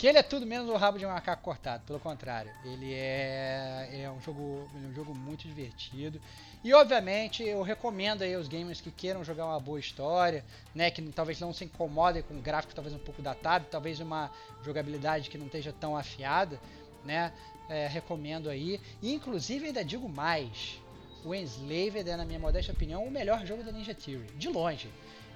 [0.00, 2.50] Que ele é tudo menos o rabo de um macaco cortado, pelo contrário.
[2.64, 6.18] Ele é, é um jogo, é um jogo muito divertido.
[6.64, 10.42] E obviamente eu recomendo aí aos gamers que queiram jogar uma boa história,
[10.74, 14.30] né, que talvez não se incomodem com um gráfico talvez um pouco datado, talvez uma
[14.64, 16.58] jogabilidade que não esteja tão afiada,
[17.04, 17.30] né?
[17.68, 18.80] É, recomendo aí.
[19.02, 20.80] E inclusive ainda digo mais,
[21.22, 24.88] o Enslaved é na minha modesta opinião o melhor jogo da Ninja Theory, de longe.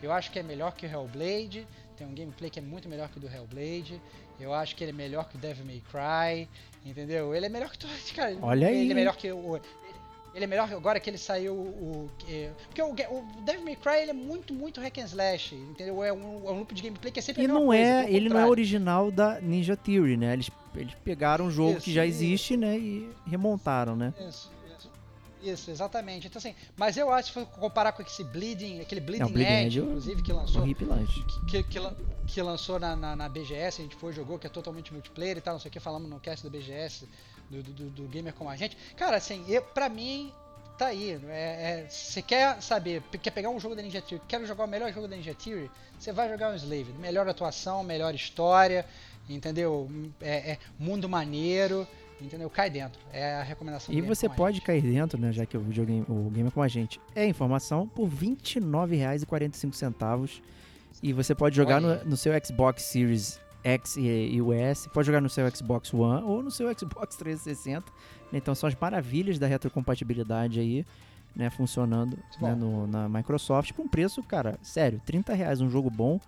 [0.02, 3.08] Eu acho que é melhor que o Hellblade, tem um gameplay que é muito melhor
[3.08, 4.00] que o do Hellblade.
[4.38, 6.48] Eu acho que ele é melhor que o Devil May Cry,
[6.84, 7.34] entendeu?
[7.34, 8.36] Ele é melhor que todos, cara.
[8.42, 8.90] Olha ele aí.
[8.90, 9.60] é melhor que o
[10.34, 12.10] ele é melhor agora que ele saiu o, o
[12.66, 16.02] porque o, o, Devil May Cry ele é muito muito hack and slash, entendeu?
[16.02, 18.10] É um, é um loop de gameplay que é sempre e a não coisa, é,
[18.10, 18.50] ele não é contrário.
[18.50, 20.32] original da Ninja Theory, né?
[20.32, 24.12] Eles, eles pegaram um jogo Isso, que já existe, né, e remontaram, né?
[24.28, 24.50] Isso,
[25.48, 25.70] isso.
[25.70, 26.26] Exatamente.
[26.26, 29.28] Então assim, mas eu acho que se for comparar com esse Bleeding, aquele Bleeding, É,
[29.32, 30.62] Bleeding Edge, eu- inclusive que lançou
[31.46, 31.80] que, que,
[32.26, 35.40] que lançou na, na, na BGS, a gente foi, jogou, que é totalmente multiplayer e
[35.40, 37.06] tal, não sei o que, falamos no cast da BGS,
[37.50, 38.76] do, do, do- Gamer Como a Gente.
[38.96, 40.32] Cara, assim, eu, pra mim,
[40.78, 41.20] tá aí.
[41.28, 44.68] É, é, você quer saber, quer pegar um jogo da Ninja Theory, quero jogar o
[44.68, 46.92] melhor jogo da Ninja Theory, você vai jogar o Slave.
[46.98, 48.86] Melhor atuação, melhor história,
[49.28, 49.90] entendeu?
[50.20, 51.86] É, é mundo maneiro,
[52.24, 52.48] entendeu?
[52.50, 53.00] Cai dentro.
[53.12, 56.50] É a recomendação E você pode cair dentro, né, já que o videogame, o Gamer
[56.52, 58.26] com a gente é informação, por R$
[59.28, 60.42] 29,45.
[61.02, 64.00] E você pode jogar no, no seu Xbox Series X e,
[64.34, 67.90] e o S, pode jogar no seu Xbox One ou no seu Xbox 360.
[68.32, 68.38] né?
[68.38, 70.84] Então são as maravilhas da retrocompatibilidade aí,
[71.34, 75.90] né, funcionando né, no- na Microsoft por um preço, cara, sério, 30 reais um jogo
[75.90, 76.20] bom,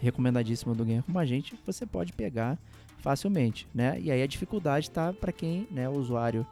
[0.00, 2.58] recomendadíssimo do Gamer como a gente, você pode pegar
[3.04, 3.98] facilmente, né?
[4.00, 6.46] E aí a dificuldade tá para quem, né, o usuário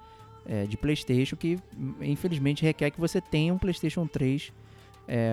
[0.44, 1.59] é, de PlayStation que
[2.03, 4.53] infelizmente requer que você tenha um PlayStation 3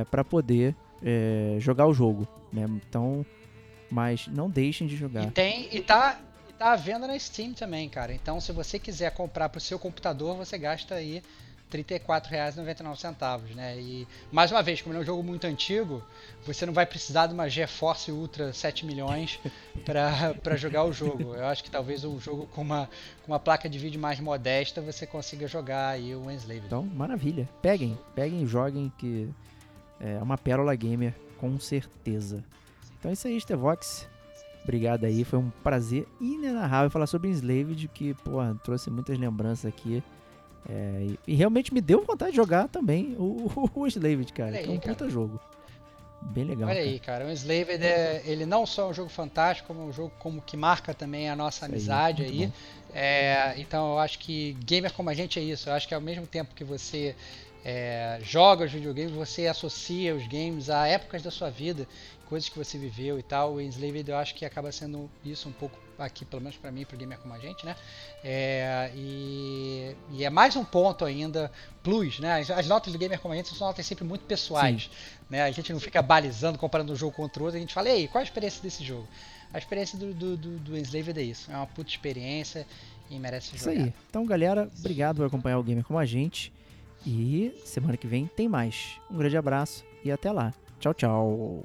[0.10, 2.66] para poder é, jogar o jogo, né?
[2.88, 3.26] Então,
[3.92, 5.26] mas não deixem de jogar.
[5.26, 8.14] E tem e tá e tá à venda na Steam também, cara.
[8.14, 11.22] Então, se você quiser comprar pro seu computador, você gasta aí
[11.72, 13.80] R$ 34,99, né?
[13.80, 16.04] E mais uma vez, como é um jogo muito antigo,
[16.46, 19.40] você não vai precisar de uma GeForce Ultra 7 milhões
[19.86, 21.36] para para jogar o jogo.
[21.36, 22.90] Eu acho que talvez um jogo com uma
[23.26, 26.66] com uma placa de vídeo mais modesta você consiga jogar aí o Enslaved.
[26.66, 27.48] Então, maravilha.
[27.62, 29.30] Peguem, peguem e joguem que
[30.00, 32.44] é uma pérola gamer com certeza.
[33.00, 34.08] Então é isso aí, Stevox.
[34.64, 40.04] Obrigado aí, foi um prazer inenarrável falar sobre Enslaved, que, porra, trouxe muitas lembranças aqui.
[40.68, 44.52] É, e, e realmente me deu vontade de jogar também o, o, o Enslaved, cara.
[44.52, 45.40] Que é aí, um puta jogo.
[46.22, 46.68] Bem legal.
[46.68, 46.90] Olha cara.
[46.90, 49.94] aí, cara, o Enslaved, é, ele não só é um jogo fantástico, como é um
[49.94, 52.52] jogo como que marca também a nossa aí, amizade aí.
[52.94, 55.70] É, então eu acho que gamer como a gente é isso.
[55.70, 57.16] Eu acho que ao mesmo tempo que você
[57.64, 61.88] é, joga os videogames, você associa os games a épocas da sua vida,
[62.28, 63.54] coisas que você viveu e tal.
[63.54, 66.86] O Enslaved eu acho que acaba sendo isso um pouco aqui, pelo menos pra mim,
[66.86, 67.76] pro gamer como a gente, né?
[68.24, 71.52] É, e, e é mais um ponto ainda,
[71.84, 72.42] plus, né?
[72.42, 74.90] As, as notas do gamer como a gente são notas sempre muito pessoais,
[75.30, 75.44] né?
[75.44, 77.92] A gente não fica balizando, comparando um jogo contra o outro, a gente fala, e
[77.92, 79.08] aí, qual a experiência desse jogo?
[79.54, 82.66] A experiência do, do, do, do Enslaved é isso, é uma puta experiência
[83.10, 83.94] e merece ser Isso aí.
[84.10, 86.54] Então, galera, obrigado por acompanhar o Gamer como a gente.
[87.06, 89.00] E semana que vem tem mais.
[89.10, 90.54] Um grande abraço e até lá.
[90.80, 91.64] Tchau, tchau.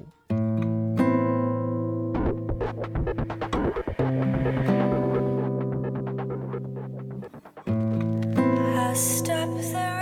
[8.95, 9.94] Stop the